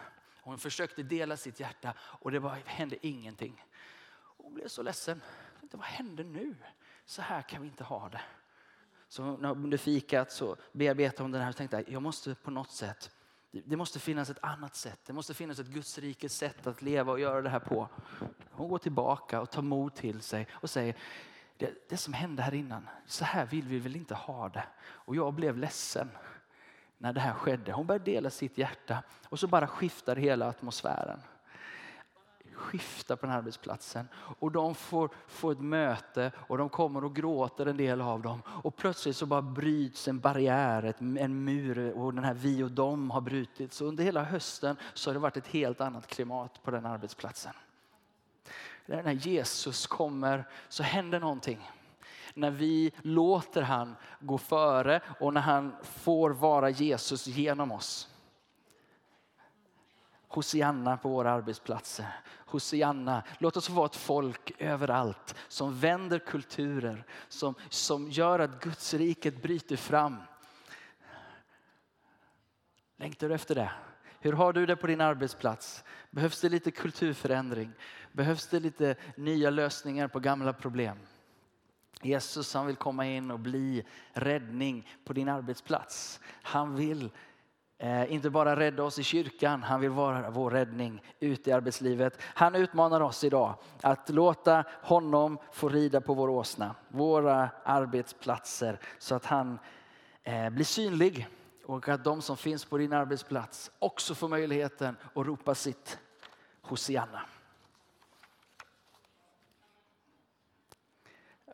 Hon 0.42 0.58
försökte 0.58 1.02
dela 1.02 1.36
sitt 1.36 1.60
hjärta 1.60 1.94
och 1.98 2.30
det 2.30 2.40
bara, 2.40 2.56
hände 2.64 3.06
ingenting. 3.06 3.64
Hon 4.36 4.54
blev 4.54 4.68
så 4.68 4.82
ledsen. 4.82 5.20
Vad 5.60 5.86
hände 5.86 6.24
nu? 6.24 6.54
Så 7.04 7.22
här 7.22 7.42
kan 7.42 7.62
vi 7.62 7.68
inte 7.68 7.84
ha 7.84 8.08
det. 8.08 8.20
Så 9.08 9.22
under 9.22 9.78
fikat 9.78 10.32
så 10.32 10.56
bearbetade 10.72 11.22
hon 11.22 11.32
den 11.32 11.42
här 11.42 11.48
och 11.48 11.56
tänkte 11.56 11.84
jag 11.88 12.02
måste 12.02 12.34
på 12.34 12.50
något 12.50 12.70
sätt, 12.70 13.13
det 13.64 13.76
måste 13.76 13.98
finnas 13.98 14.30
ett 14.30 14.44
annat 14.44 14.74
sätt. 14.74 15.00
Det 15.06 15.12
måste 15.12 15.34
finnas 15.34 15.58
ett 15.58 15.66
Guds 15.66 15.98
rikes 15.98 16.36
sätt 16.36 16.66
att 16.66 16.82
leva 16.82 17.12
och 17.12 17.20
göra 17.20 17.42
det 17.42 17.48
här 17.48 17.60
på. 17.60 17.88
Hon 18.50 18.68
går 18.68 18.78
tillbaka 18.78 19.40
och 19.40 19.50
tar 19.50 19.62
mod 19.62 19.94
till 19.94 20.20
sig 20.20 20.46
och 20.52 20.70
säger 20.70 20.96
det, 21.56 21.88
det 21.88 21.96
som 21.96 22.12
hände 22.12 22.42
här 22.42 22.54
innan, 22.54 22.88
så 23.06 23.24
här 23.24 23.46
vill 23.46 23.68
vi 23.68 23.78
väl 23.78 23.96
inte 23.96 24.14
ha 24.14 24.48
det. 24.48 24.64
Och 24.82 25.16
jag 25.16 25.34
blev 25.34 25.56
ledsen 25.56 26.08
när 26.98 27.12
det 27.12 27.20
här 27.20 27.34
skedde. 27.34 27.72
Hon 27.72 27.86
började 27.86 28.04
dela 28.04 28.30
sitt 28.30 28.58
hjärta 28.58 29.02
och 29.28 29.40
så 29.40 29.46
bara 29.46 29.66
skiftar 29.66 30.16
hela 30.16 30.48
atmosfären 30.48 31.20
skifta 32.64 33.16
på 33.16 33.26
den 33.26 33.30
här 33.30 33.38
arbetsplatsen. 33.38 34.08
Och 34.14 34.52
de 34.52 34.74
får, 34.74 35.10
får 35.26 35.52
ett 35.52 35.60
möte 35.60 36.32
och 36.36 36.58
de 36.58 36.68
kommer 36.68 37.04
och 37.04 37.16
gråter 37.16 37.66
en 37.66 37.76
del 37.76 38.00
av 38.00 38.22
dem. 38.22 38.42
Och 38.46 38.76
plötsligt 38.76 39.16
så 39.16 39.26
bara 39.26 39.42
bryts 39.42 40.08
en 40.08 40.20
barriär, 40.20 40.94
en 40.98 41.44
mur 41.44 41.92
och 41.92 42.14
den 42.14 42.24
här 42.24 42.34
vi 42.34 42.62
och 42.62 42.70
dem 42.70 43.10
har 43.10 43.20
brutits. 43.20 43.80
Och 43.80 43.88
under 43.88 44.04
hela 44.04 44.22
hösten 44.22 44.76
så 44.94 45.10
har 45.10 45.14
det 45.14 45.20
varit 45.20 45.36
ett 45.36 45.46
helt 45.46 45.80
annat 45.80 46.06
klimat 46.06 46.62
på 46.62 46.70
den 46.70 46.86
arbetsplatsen. 46.86 47.52
När 48.86 49.12
Jesus 49.12 49.86
kommer 49.86 50.44
så 50.68 50.82
händer 50.82 51.20
någonting 51.20 51.70
när 52.34 52.50
vi 52.50 52.92
låter 53.02 53.62
han 53.62 53.96
gå 54.20 54.38
före 54.38 55.00
och 55.20 55.34
när 55.34 55.40
han 55.40 55.76
får 55.82 56.30
vara 56.30 56.70
Jesus 56.70 57.26
genom 57.26 57.72
oss. 57.72 58.08
Hosianna 60.28 60.96
på 60.96 61.08
våra 61.08 61.32
arbetsplatser. 61.32 62.06
Hosianna, 62.54 63.22
låt 63.38 63.56
oss 63.56 63.70
vara 63.70 63.86
ett 63.86 63.96
folk 63.96 64.52
överallt 64.58 65.34
som 65.48 65.78
vänder 65.78 66.18
kulturer, 66.18 67.04
som, 67.28 67.54
som 67.68 68.10
gör 68.10 68.38
att 68.38 68.60
Guds 68.60 68.94
riket 68.94 69.42
bryter 69.42 69.76
fram. 69.76 70.16
Längtar 72.96 73.28
du 73.28 73.34
efter 73.34 73.54
det? 73.54 73.70
Hur 74.20 74.32
har 74.32 74.52
du 74.52 74.66
det 74.66 74.76
på 74.76 74.86
din 74.86 75.00
arbetsplats? 75.00 75.84
Behövs 76.10 76.40
det 76.40 76.48
lite 76.48 76.70
kulturförändring? 76.70 77.72
Behövs 78.12 78.46
det 78.46 78.60
lite 78.60 78.96
nya 79.16 79.50
lösningar 79.50 80.08
på 80.08 80.20
gamla 80.20 80.52
problem? 80.52 80.98
Jesus 82.02 82.54
han 82.54 82.66
vill 82.66 82.76
komma 82.76 83.06
in 83.06 83.30
och 83.30 83.40
bli 83.40 83.84
räddning 84.12 84.88
på 85.04 85.12
din 85.12 85.28
arbetsplats. 85.28 86.20
Han 86.42 86.76
vill 86.76 87.10
Eh, 87.78 88.12
inte 88.12 88.30
bara 88.30 88.56
rädda 88.56 88.82
oss 88.82 88.98
i 88.98 89.02
kyrkan, 89.02 89.62
han 89.62 89.80
vill 89.80 89.90
vara 89.90 90.30
vår 90.30 90.50
räddning 90.50 91.02
ute 91.20 91.50
i 91.50 91.52
arbetslivet. 91.52 92.18
Han 92.22 92.54
utmanar 92.54 93.00
oss 93.00 93.24
idag 93.24 93.54
att 93.82 94.08
låta 94.08 94.64
honom 94.82 95.38
få 95.52 95.68
rida 95.68 96.00
på 96.00 96.14
vår 96.14 96.28
åsna, 96.28 96.74
våra 96.88 97.50
arbetsplatser, 97.64 98.78
så 98.98 99.14
att 99.14 99.24
han 99.24 99.58
eh, 100.22 100.50
blir 100.50 100.64
synlig 100.64 101.28
och 101.66 101.88
att 101.88 102.04
de 102.04 102.22
som 102.22 102.36
finns 102.36 102.64
på 102.64 102.78
din 102.78 102.92
arbetsplats 102.92 103.70
också 103.78 104.14
får 104.14 104.28
möjligheten 104.28 104.96
att 105.14 105.26
ropa 105.26 105.54
sitt 105.54 105.98
Hosianna. 106.62 107.20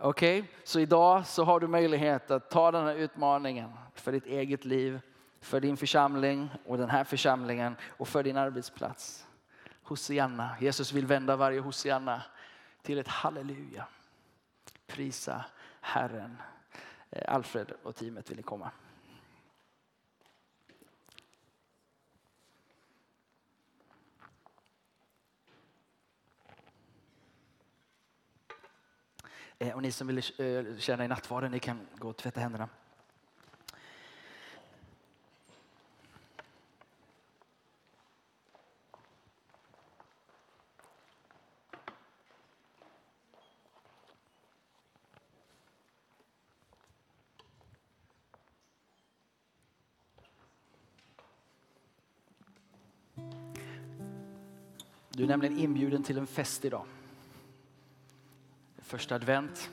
Okej, 0.00 0.40
okay, 0.40 0.52
så 0.64 0.80
idag 0.80 1.26
så 1.26 1.44
har 1.44 1.60
du 1.60 1.66
möjlighet 1.66 2.30
att 2.30 2.50
ta 2.50 2.70
den 2.70 2.84
här 2.84 2.94
utmaningen 2.94 3.70
för 3.94 4.12
ditt 4.12 4.26
eget 4.26 4.64
liv 4.64 5.00
för 5.40 5.60
din 5.60 5.76
församling 5.76 6.50
och 6.66 6.78
den 6.78 6.90
här 6.90 7.04
församlingen 7.04 7.76
och 7.82 8.08
för 8.08 8.22
din 8.22 8.36
arbetsplats. 8.36 9.26
Hosianna. 9.82 10.56
Jesus 10.60 10.92
vill 10.92 11.06
vända 11.06 11.36
varje 11.36 11.60
Hosianna 11.60 12.22
till 12.82 12.98
ett 12.98 13.08
halleluja. 13.08 13.86
Prisa 14.86 15.44
Herren. 15.80 16.36
Eh, 17.10 17.34
Alfred 17.34 17.72
och 17.82 17.96
teamet 17.96 18.30
vill 18.30 18.36
ni 18.36 18.42
komma. 18.42 18.70
Eh, 29.58 29.74
och 29.74 29.82
ni 29.82 29.92
som 29.92 30.06
vill 30.06 30.18
eh, 30.18 30.78
känna 30.78 31.04
i 31.04 31.08
nattvarden, 31.08 31.50
ni 31.50 31.58
kan 31.58 31.86
gå 31.98 32.08
och 32.08 32.16
tvätta 32.16 32.40
händerna. 32.40 32.68
Du 55.20 55.24
är 55.24 55.28
nämligen 55.28 55.58
inbjuden 55.58 56.02
till 56.02 56.18
en 56.18 56.26
fest 56.26 56.64
idag. 56.64 56.84
Första 58.78 59.14
advent 59.14 59.70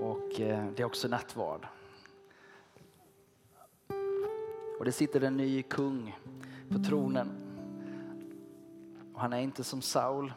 och 0.00 0.40
eh, 0.40 0.66
det 0.76 0.82
är 0.82 0.84
också 0.84 1.08
nattvard. 1.08 1.66
Och 4.78 4.84
det 4.84 4.92
sitter 4.92 5.20
en 5.20 5.36
ny 5.36 5.62
kung 5.62 6.16
på 6.68 6.78
tronen. 6.78 7.28
Och 9.14 9.20
han 9.20 9.32
är 9.32 9.40
inte 9.40 9.64
som 9.64 9.82
Saul. 9.82 10.32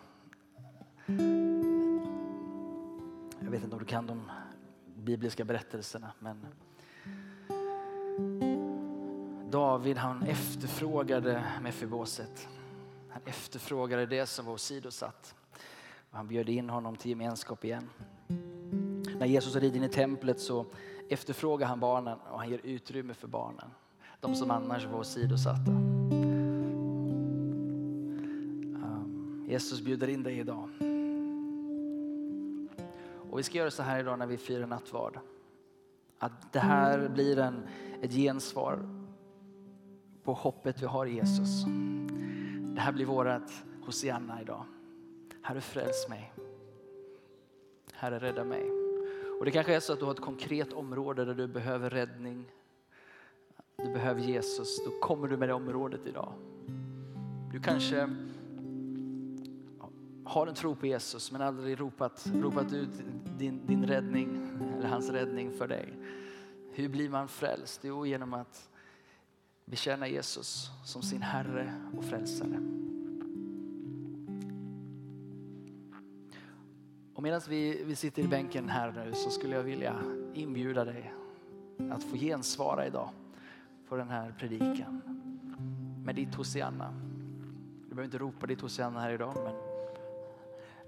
Jag 3.39 3.51
vet 3.51 3.63
inte 3.63 3.75
om 3.75 3.79
du 3.79 3.85
kan 3.85 4.07
de 4.07 4.31
bibliska 4.95 5.45
berättelserna 5.45 6.11
men 6.19 6.45
David 9.49 9.97
han 9.97 10.23
efterfrågade 10.23 11.43
Mefiboset. 11.61 12.47
Han 13.09 13.21
efterfrågade 13.25 14.05
det 14.05 14.25
som 14.25 14.45
var 14.45 14.57
sidosatt. 14.57 15.35
Han 16.11 16.27
bjöd 16.27 16.49
in 16.49 16.69
honom 16.69 16.95
till 16.95 17.09
gemenskap 17.09 17.65
igen. 17.65 17.89
När 19.19 19.25
Jesus 19.25 19.55
rider 19.55 19.77
in 19.77 19.83
i 19.83 19.89
templet 19.89 20.39
så 20.39 20.65
efterfrågar 21.09 21.67
han 21.67 21.79
barnen 21.79 22.17
och 22.31 22.39
han 22.39 22.49
ger 22.49 22.59
utrymme 22.63 23.13
för 23.13 23.27
barnen. 23.27 23.69
De 24.19 24.35
som 24.35 24.51
annars 24.51 24.85
var 24.85 25.03
sidosatta. 25.03 25.71
Ehm, 28.81 29.45
Jesus 29.49 29.81
bjuder 29.81 30.07
in 30.07 30.23
dig 30.23 30.39
idag. 30.39 30.69
Och 33.31 33.39
vi 33.39 33.43
ska 33.43 33.57
göra 33.57 33.71
så 33.71 33.83
här 33.83 33.99
idag 33.99 34.19
när 34.19 34.27
vi 34.27 34.37
firar 34.37 34.67
nattvard. 34.67 35.19
Att 36.19 36.53
det 36.53 36.59
här 36.59 37.09
blir 37.09 37.39
en, 37.39 37.67
ett 38.01 38.11
gensvar 38.11 38.79
på 40.23 40.33
hoppet 40.33 40.81
vi 40.81 40.85
har 40.85 41.05
i 41.05 41.15
Jesus. 41.15 41.65
Det 42.75 42.82
här 42.82 42.91
blir 42.91 43.05
vårat 43.05 43.63
Hosianna 43.82 44.41
idag. 44.41 44.65
Herre 45.41 45.62
fräls 45.62 46.10
mig. 46.10 46.34
Herre 47.93 48.19
rädda 48.19 48.43
mig. 48.43 48.71
Och 49.39 49.45
det 49.45 49.51
kanske 49.51 49.75
är 49.75 49.79
så 49.79 49.93
att 49.93 49.99
du 49.99 50.05
har 50.05 50.12
ett 50.12 50.19
konkret 50.19 50.73
område 50.73 51.25
där 51.25 51.34
du 51.34 51.47
behöver 51.47 51.89
räddning. 51.89 52.51
Du 53.77 53.93
behöver 53.93 54.21
Jesus. 54.21 54.86
Då 54.86 54.91
kommer 54.91 55.27
du 55.27 55.38
med 55.38 55.49
det 55.49 55.53
området 55.53 56.01
idag. 56.05 56.34
Du 57.51 57.60
kanske 57.60 58.10
har 60.23 60.47
en 60.47 60.55
tro 60.55 60.75
på 60.75 60.88
Jesus 60.88 61.32
men 61.32 61.41
aldrig 61.41 61.79
ropat, 61.79 62.32
ropat 62.36 62.73
ut 62.73 62.89
din, 63.38 63.67
din 63.67 63.86
räddning 63.86 64.49
eller 64.77 64.88
hans 64.88 65.10
räddning 65.10 65.51
för 65.51 65.67
dig. 65.67 65.93
Hur 66.71 66.89
blir 66.89 67.10
man 67.10 67.27
frälst? 67.27 67.82
Jo, 67.84 68.05
genom 68.05 68.34
att 68.34 68.69
bekänna 69.69 70.08
Jesus 70.08 70.71
som 70.84 71.01
sin 71.01 71.21
Herre 71.21 71.73
och 71.97 72.05
Frälsare. 72.05 72.62
Och 77.13 77.23
medan 77.23 77.41
vi, 77.49 77.84
vi 77.84 77.95
sitter 77.95 78.23
i 78.23 78.27
bänken 78.27 78.69
här 78.69 78.91
nu 78.91 79.13
så 79.13 79.29
skulle 79.29 79.55
jag 79.55 79.63
vilja 79.63 79.95
inbjuda 80.34 80.86
dig 80.86 81.13
att 81.91 82.03
få 82.03 82.15
gensvara 82.15 82.88
idag 82.88 83.10
på 83.89 83.95
den 83.95 84.10
här 84.10 84.36
predikan 84.39 85.01
med 86.05 86.15
ditt 86.15 86.36
Hosianna. 86.36 86.93
Du 87.84 87.89
behöver 87.89 88.05
inte 88.05 88.17
ropa 88.17 88.47
ditt 88.47 88.62
Hosianna 88.62 88.99
här 88.99 89.12
idag 89.12 89.34
men, 89.43 89.55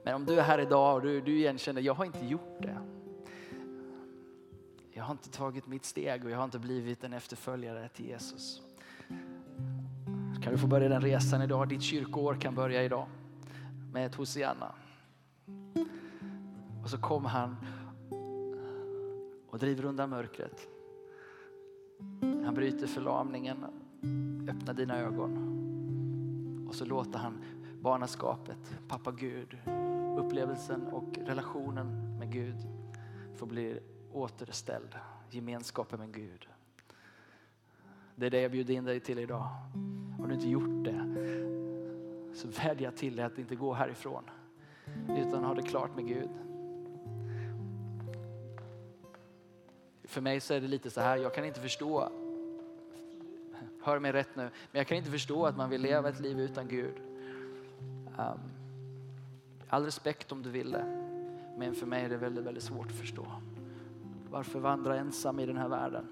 men 0.04 0.16
om 0.16 0.26
du 0.26 0.40
är 0.40 0.44
här 0.44 0.60
idag 0.60 0.96
och 0.96 1.02
du, 1.02 1.22
du 1.22 1.38
igenkänner, 1.38 1.82
jag 1.82 1.94
har 1.94 2.06
inte 2.06 2.26
gjort 2.26 2.62
det. 2.62 2.78
Jag 4.92 5.04
har 5.04 5.12
inte 5.12 5.30
tagit 5.30 5.68
mitt 5.68 5.86
steg 5.86 6.26
och 6.26 6.32
jag 6.32 6.38
har 6.38 6.46
inte 6.46 6.60
blivit 6.60 7.04
en 7.04 7.14
efterföljare 7.14 7.90
till 7.90 8.06
Jesus. 8.06 8.62
Kan 10.42 10.54
du 10.54 10.58
få 10.58 10.68
börja 10.68 10.90
den 10.90 11.02
resan 11.02 11.42
idag? 11.42 11.70
Ditt 11.70 11.82
kyrkoår 11.82 12.36
kan 12.36 12.56
börja 12.56 12.84
idag 12.84 13.08
med 13.94 14.06
ett 14.06 14.16
Hosianna. 14.16 14.76
Och 16.84 16.90
så 16.90 16.98
kom 16.98 17.26
han 17.26 17.56
och 19.50 19.60
driver 19.60 19.86
undan 19.86 20.10
mörkret. 20.10 20.68
Han 22.22 22.54
bryter 22.56 22.88
förlamningen, 22.88 23.66
öppnar 24.50 24.74
dina 24.74 24.98
ögon. 24.98 25.48
Och 26.70 26.76
så 26.76 26.86
låter 26.86 27.20
han 27.20 27.44
barnaskapet, 27.82 28.58
pappa 28.88 29.12
Gud, 29.12 29.58
upplevelsen 30.18 30.82
och 30.88 31.18
relationen 31.18 32.18
med 32.20 32.32
Gud 32.32 32.56
få 33.36 33.46
bli 33.46 33.80
återställd. 34.12 34.96
Gemenskapen 35.30 36.00
med 36.00 36.14
Gud. 36.14 36.48
Det 38.16 38.26
är 38.26 38.30
det 38.30 38.42
jag 38.42 38.52
bjuder 38.52 38.74
in 38.74 38.86
dig 38.86 39.00
till 39.00 39.20
idag. 39.20 39.48
Har 40.20 40.28
du 40.28 40.34
inte 40.34 40.50
gjort 40.50 40.84
det 40.84 41.32
så 42.34 42.48
vädjar 42.48 42.82
jag 42.82 42.96
till 42.96 43.16
dig 43.16 43.26
att 43.26 43.38
inte 43.38 43.56
gå 43.56 43.74
härifrån 43.74 44.24
utan 45.10 45.44
ha 45.44 45.54
det 45.54 45.62
klart 45.62 45.96
med 45.96 46.08
Gud. 46.08 46.30
För 50.04 50.22
mig 50.22 50.40
så 50.40 50.54
är 50.54 50.62
det 50.62 50.68
lite 50.68 50.90
så 50.90 51.02
här, 51.02 51.18
jag 51.18 51.34
kan 51.34 51.46
inte 51.46 51.60
förstå, 51.60 52.12
hör 53.84 54.00
mig 54.00 54.12
rätt 54.12 54.36
nu, 54.36 54.44
men 54.44 54.80
jag 54.80 54.88
kan 54.88 54.98
inte 54.98 55.12
förstå 55.12 55.46
att 55.46 55.58
man 55.58 55.70
vill 55.70 55.82
leva 55.82 56.10
ett 56.10 56.20
liv 56.20 56.40
utan 56.40 56.68
Gud. 56.68 56.96
Um, 58.18 58.40
all 59.70 59.86
respekt 59.86 60.32
om 60.32 60.42
du 60.42 60.50
vill 60.50 60.72
det, 60.72 60.86
men 61.58 61.76
för 61.76 61.86
mig 61.86 62.06
är 62.06 62.10
det 62.10 62.18
väldigt, 62.18 62.46
väldigt 62.46 62.64
svårt 62.64 62.88
att 62.88 62.96
förstå. 62.96 63.26
Varför 64.30 64.60
vandra 64.60 64.98
ensam 64.98 65.40
i 65.40 65.46
den 65.46 65.58
här 65.58 65.68
världen? 65.68 66.08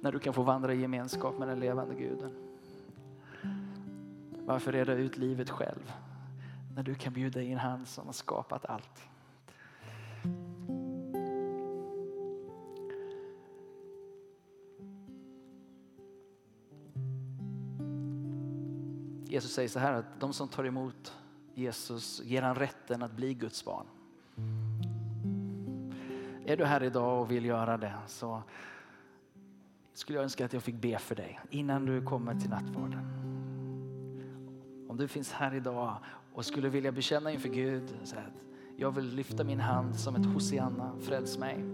När 0.00 0.12
du 0.12 0.18
kan 0.18 0.34
få 0.34 0.42
vandra 0.42 0.74
i 0.74 0.80
gemenskap 0.80 1.38
med 1.38 1.48
den 1.48 1.60
levande 1.60 1.94
guden. 1.94 2.30
Varför 4.46 4.72
reda 4.72 4.92
ut 4.92 5.16
livet 5.16 5.50
själv? 5.50 5.92
När 6.74 6.82
du 6.82 6.94
kan 6.94 7.12
bjuda 7.12 7.42
in 7.42 7.58
han 7.58 7.86
som 7.86 8.06
har 8.06 8.12
skapat 8.12 8.66
allt. 8.66 9.10
Jesus 19.24 19.52
säger 19.52 19.68
så 19.68 19.78
här 19.78 19.92
att 19.92 20.20
de 20.20 20.32
som 20.32 20.48
tar 20.48 20.64
emot 20.64 21.14
Jesus 21.54 22.22
ger 22.24 22.42
han 22.42 22.54
rätten 22.54 23.02
att 23.02 23.12
bli 23.12 23.34
Guds 23.34 23.64
barn. 23.64 23.86
Är 26.46 26.56
du 26.56 26.64
här 26.64 26.82
idag 26.82 27.20
och 27.20 27.30
vill 27.30 27.44
göra 27.44 27.76
det 27.76 27.94
så 28.06 28.42
skulle 30.00 30.18
jag 30.18 30.22
önska 30.22 30.44
att 30.44 30.52
jag 30.52 30.62
fick 30.62 30.74
be 30.74 30.98
för 30.98 31.14
dig 31.14 31.40
innan 31.50 31.86
du 31.86 32.02
kommer 32.02 32.34
till 32.34 32.50
nattvarden. 32.50 33.06
Om 34.88 34.96
du 34.96 35.08
finns 35.08 35.32
här 35.32 35.54
idag 35.54 35.96
och 36.32 36.44
skulle 36.44 36.68
vilja 36.68 36.92
bekänna 36.92 37.32
inför 37.32 37.48
Gud 37.48 37.94
så 38.04 38.16
att 38.16 38.44
jag 38.76 38.90
vill 38.90 39.14
lyfta 39.14 39.44
min 39.44 39.60
hand 39.60 39.96
som 39.96 40.16
ett 40.16 40.26
Hosianna, 40.26 40.92
fräls 41.00 41.38
mig. 41.38 41.64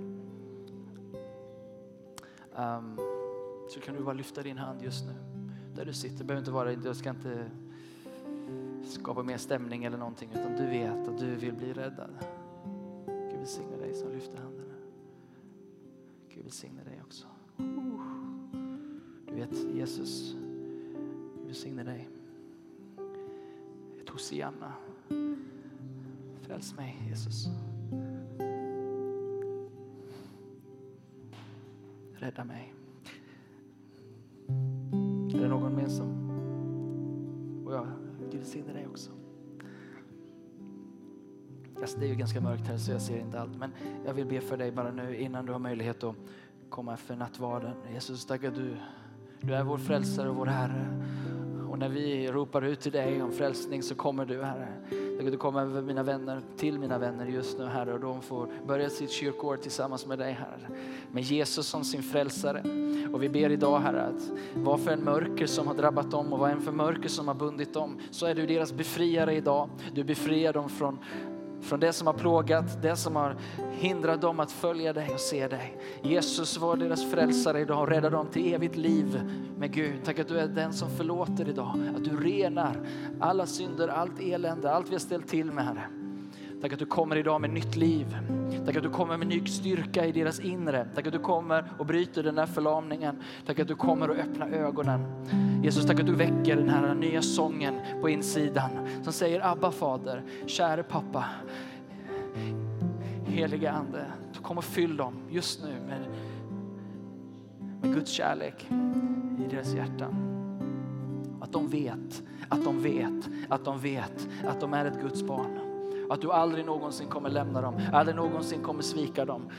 Um, 2.56 2.96
så 3.68 3.80
kan 3.80 3.94
du 3.94 4.02
bara 4.02 4.14
lyfta 4.14 4.42
din 4.42 4.58
hand 4.58 4.82
just 4.82 5.04
nu. 5.06 5.14
Där 5.74 5.84
du 5.84 5.92
sitter. 5.92 6.24
behöver 6.24 6.40
inte 6.40 6.50
vara, 6.50 6.72
jag 6.72 6.96
ska 6.96 7.10
inte 7.10 7.50
skapa 8.84 9.22
mer 9.22 9.38
stämning 9.38 9.84
eller 9.84 9.98
någonting 9.98 10.30
utan 10.32 10.56
du 10.56 10.66
vet 10.66 11.08
att 11.08 11.18
du 11.18 11.34
vill 11.34 11.54
bli 11.54 11.72
räddad. 11.72 12.10
Gud 13.06 13.38
välsigne 13.38 13.76
dig 13.76 13.94
som 13.94 14.12
lyfter 14.12 14.38
handen. 14.38 14.66
Gud 16.28 16.44
välsigne 16.44 16.84
dig 16.84 17.02
också. 17.04 17.26
Du 19.36 19.42
vet 19.42 19.74
Jesus, 19.74 20.34
vi 21.40 21.46
välsigne 21.46 21.84
dig. 21.84 22.08
Ett 24.00 24.08
Hosianna. 24.08 24.72
Fräls 26.40 26.76
mig 26.76 26.96
Jesus. 27.08 27.48
Rädda 32.12 32.44
mig. 32.44 32.74
Är 35.34 35.40
det 35.40 35.48
någon 35.48 35.76
mer 35.76 35.88
som... 35.88 36.30
Och 37.66 37.74
jag, 37.74 37.86
Gud 38.30 38.40
välsigne 38.40 38.72
dig 38.72 38.86
också. 38.86 39.10
Alltså 41.80 41.98
det 41.98 42.06
är 42.06 42.08
ju 42.08 42.14
ganska 42.14 42.40
mörkt 42.40 42.66
här 42.66 42.78
så 42.78 42.90
jag 42.90 43.02
ser 43.02 43.18
inte 43.18 43.40
allt. 43.40 43.56
Men 43.56 43.70
jag 44.04 44.14
vill 44.14 44.26
be 44.26 44.40
för 44.40 44.56
dig 44.56 44.72
bara 44.72 44.90
nu 44.90 45.16
innan 45.16 45.46
du 45.46 45.52
har 45.52 45.58
möjlighet 45.58 46.04
att 46.04 46.16
komma 46.68 46.96
för 46.96 47.16
nattvarden. 47.16 47.74
Jesus, 47.92 48.26
tack 48.26 48.44
att 48.44 48.54
du, 48.54 48.76
du 49.46 49.54
är 49.54 49.62
vår 49.62 49.78
frälsare 49.78 50.28
och 50.28 50.36
vår 50.36 50.46
Herre. 50.46 50.86
Och 51.70 51.78
när 51.78 51.88
vi 51.88 52.28
ropar 52.28 52.62
ut 52.62 52.80
till 52.80 52.92
dig 52.92 53.22
om 53.22 53.32
frälsning 53.32 53.82
så 53.82 53.94
kommer 53.94 54.24
du 54.24 54.42
Herre. 54.42 54.68
Du 55.30 55.36
kommer 55.36 55.60
över 55.60 55.82
mina 55.82 56.02
vänner, 56.02 56.40
till 56.56 56.78
mina 56.78 56.98
vänner 56.98 57.26
just 57.26 57.58
nu 57.58 57.66
Herre 57.66 57.94
och 57.94 58.00
de 58.00 58.22
får 58.22 58.48
börja 58.66 58.90
sitt 58.90 59.10
kyrkår 59.10 59.56
tillsammans 59.56 60.06
med 60.06 60.18
dig 60.18 60.32
Herre. 60.32 60.78
Med 61.12 61.22
Jesus 61.22 61.66
som 61.66 61.84
sin 61.84 62.02
frälsare. 62.02 62.62
Och 63.12 63.22
vi 63.22 63.28
ber 63.28 63.50
idag 63.50 63.80
Herre 63.80 64.02
att 64.02 64.30
vad 64.54 64.80
för 64.80 64.90
en 64.90 65.04
mörker 65.04 65.46
som 65.46 65.66
har 65.66 65.74
drabbat 65.74 66.10
dem 66.10 66.32
och 66.32 66.38
vad 66.38 66.50
en 66.50 66.60
för 66.60 66.72
mörker 66.72 67.08
som 67.08 67.28
har 67.28 67.34
bundit 67.34 67.74
dem 67.74 67.98
så 68.10 68.26
är 68.26 68.34
du 68.34 68.46
deras 68.46 68.72
befriare 68.72 69.34
idag. 69.34 69.68
Du 69.94 70.04
befriar 70.04 70.52
dem 70.52 70.68
från 70.68 70.98
från 71.66 71.80
det 71.80 71.92
som 71.92 72.06
har 72.06 72.14
plågat, 72.14 72.82
det 72.82 72.96
som 72.96 73.16
har 73.16 73.36
hindrat 73.72 74.20
dem 74.20 74.40
att 74.40 74.52
följa 74.52 74.92
dig 74.92 75.10
och 75.14 75.20
se 75.20 75.48
dig. 75.48 75.76
Jesus 76.02 76.58
var 76.58 76.76
deras 76.76 77.10
frälsare 77.10 77.60
idag 77.60 77.80
och 77.80 77.88
räddade 77.88 78.16
dem 78.16 78.26
till 78.26 78.54
evigt 78.54 78.76
liv 78.76 79.20
med 79.58 79.72
Gud. 79.72 80.04
Tack 80.04 80.18
att 80.18 80.28
du 80.28 80.38
är 80.38 80.48
den 80.48 80.72
som 80.72 80.90
förlåter 80.90 81.48
idag, 81.48 81.80
att 81.96 82.04
du 82.04 82.16
renar 82.16 82.86
alla 83.20 83.46
synder, 83.46 83.88
allt 83.88 84.20
elände, 84.20 84.72
allt 84.72 84.88
vi 84.88 84.94
har 84.94 84.98
ställt 84.98 85.28
till 85.28 85.52
med 85.52 85.64
Herre. 85.64 86.05
Tack 86.60 86.72
att 86.72 86.78
du 86.78 86.86
kommer 86.86 87.16
idag 87.16 87.40
med 87.40 87.50
nytt 87.50 87.76
liv. 87.76 88.16
Tack 88.66 88.76
att 88.76 88.82
du 88.82 88.90
kommer 88.90 89.16
med 89.16 89.26
ny 89.26 89.46
styrka 89.46 90.06
i 90.06 90.12
deras 90.12 90.40
inre. 90.40 90.88
Tack 90.94 91.06
att 91.06 91.12
du 91.12 91.18
kommer 91.18 91.64
och 91.78 91.86
bryter 91.86 92.22
den 92.22 92.34
där 92.34 92.46
förlamningen. 92.46 93.22
Tack 93.46 93.58
att 93.58 93.68
du 93.68 93.74
kommer 93.74 94.10
och 94.10 94.16
öppnar 94.16 94.48
ögonen. 94.48 95.04
Jesus, 95.62 95.86
tack 95.86 96.00
att 96.00 96.06
du 96.06 96.14
väcker 96.14 96.56
den 96.56 96.68
här 96.68 96.94
nya 96.94 97.22
sången 97.22 97.74
på 98.00 98.08
insidan 98.08 98.70
som 99.02 99.12
säger 99.12 99.52
Abba 99.52 99.70
fader, 99.70 100.22
käre 100.46 100.82
pappa. 100.82 101.24
Heliga 103.26 103.72
ande, 103.72 104.06
kom 104.42 104.58
och 104.58 104.64
fyll 104.64 104.96
dem 104.96 105.14
just 105.30 105.62
nu 105.62 105.74
med, 105.86 106.06
med 107.82 107.94
Guds 107.94 108.10
kärlek 108.10 108.66
i 109.38 109.50
deras 109.50 109.74
hjärtan. 109.74 110.14
Att 111.40 111.52
de 111.52 111.68
vet, 111.68 112.22
att 112.48 112.64
de 112.64 112.82
vet, 112.82 113.28
att 113.48 113.64
de 113.64 113.78
vet 113.78 114.28
att 114.46 114.60
de 114.60 114.74
är 114.74 114.84
ett 114.84 115.00
Guds 115.00 115.22
barn. 115.22 115.65
Att 116.10 116.20
du 116.20 116.32
aldrig 116.32 116.66
någonsin 116.66 117.08
kommer 117.08 117.30
lämna 117.30 117.60
dem, 117.60 117.80
aldrig 117.92 118.16
någonsin 118.16 118.62
kommer 118.62 118.82
svika 118.82 119.24
dem. 119.24 119.50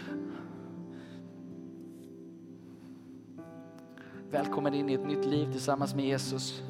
Välkommen 4.32 4.74
in 4.74 4.90
i 4.90 4.94
ett 4.94 5.08
nytt 5.08 5.26
liv 5.26 5.52
tillsammans 5.52 5.96
med 5.96 6.06
Jesus. 6.06 6.64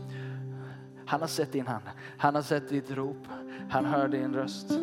Han 1.05 1.21
har 1.21 1.27
sett 1.27 1.51
din 1.51 1.67
hand, 1.67 1.83
han 2.17 2.35
har 2.35 2.41
sett 2.41 2.69
ditt 2.69 2.91
rop, 2.91 3.27
han 3.69 3.85
hör 3.85 4.07
din 4.07 4.33
röst. 4.33 4.79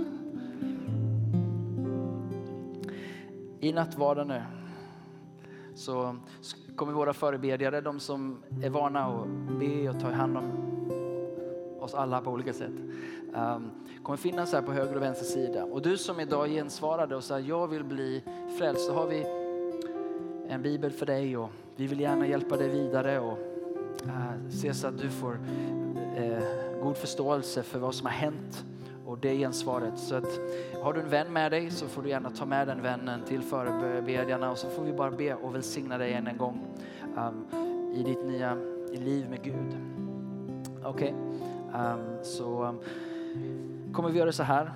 I 3.60 3.72
nattvarden 3.72 4.28
nu 4.28 4.42
så 5.74 6.16
kommer 6.76 6.92
våra 6.92 7.12
förebedjare, 7.12 7.80
de 7.80 8.00
som 8.00 8.42
är 8.62 8.70
vana 8.70 9.06
att 9.06 9.26
be 9.58 9.88
och 9.88 10.00
ta 10.00 10.10
hand 10.10 10.36
om 10.36 10.74
oss 11.80 11.94
alla 11.94 12.20
på 12.20 12.30
olika 12.30 12.52
sätt. 12.52 12.72
Um, 13.36 13.70
kommer 14.02 14.16
finnas 14.16 14.52
här 14.52 14.62
på 14.62 14.72
höger 14.72 14.96
och 14.96 15.02
vänster 15.02 15.24
sida. 15.24 15.64
Och 15.64 15.82
du 15.82 15.96
som 15.96 16.20
idag 16.20 16.48
gensvarade 16.48 17.16
och 17.16 17.24
sa 17.24 17.40
jag 17.40 17.68
vill 17.68 17.84
bli 17.84 18.22
frälst, 18.58 18.86
så 18.86 18.92
har 18.92 19.06
vi 19.06 19.26
en 20.48 20.62
bibel 20.62 20.90
för 20.90 21.06
dig 21.06 21.36
och 21.36 21.50
vi 21.76 21.86
vill 21.86 22.00
gärna 22.00 22.26
hjälpa 22.26 22.56
dig 22.56 22.68
vidare 22.68 23.20
och 23.20 23.38
uh, 24.04 24.50
se 24.50 24.74
så 24.74 24.86
att 24.86 24.98
du 24.98 25.10
får 25.10 25.32
uh, 25.32 26.82
god 26.82 26.96
förståelse 26.96 27.62
för 27.62 27.78
vad 27.78 27.94
som 27.94 28.06
har 28.06 28.12
hänt 28.12 28.64
och 29.06 29.18
det 29.18 29.36
gensvaret. 29.36 29.98
Så 29.98 30.14
att, 30.14 30.40
har 30.82 30.92
du 30.92 31.00
en 31.00 31.10
vän 31.10 31.32
med 31.32 31.52
dig 31.52 31.70
så 31.70 31.88
får 31.88 32.02
du 32.02 32.08
gärna 32.08 32.30
ta 32.30 32.46
med 32.46 32.68
den 32.68 32.82
vännen 32.82 33.20
till 33.24 33.42
förebedjarna 33.42 34.50
och 34.50 34.58
så 34.58 34.68
får 34.68 34.82
vi 34.84 34.92
bara 34.92 35.10
be 35.10 35.34
och 35.34 35.54
välsigna 35.54 35.98
dig 35.98 36.12
än 36.12 36.26
en 36.26 36.36
gång 36.36 36.60
um, 37.16 37.46
i 37.94 38.02
ditt 38.02 38.24
nya 38.24 38.54
liv 38.92 39.30
med 39.30 39.42
Gud. 39.42 39.76
Okej, 40.84 41.14
okay. 41.68 41.80
um, 41.92 42.24
så 42.24 42.64
um, 42.64 42.78
kommer 43.92 44.08
vi 44.08 44.18
göra 44.18 44.32
så 44.32 44.42
här. 44.42 44.72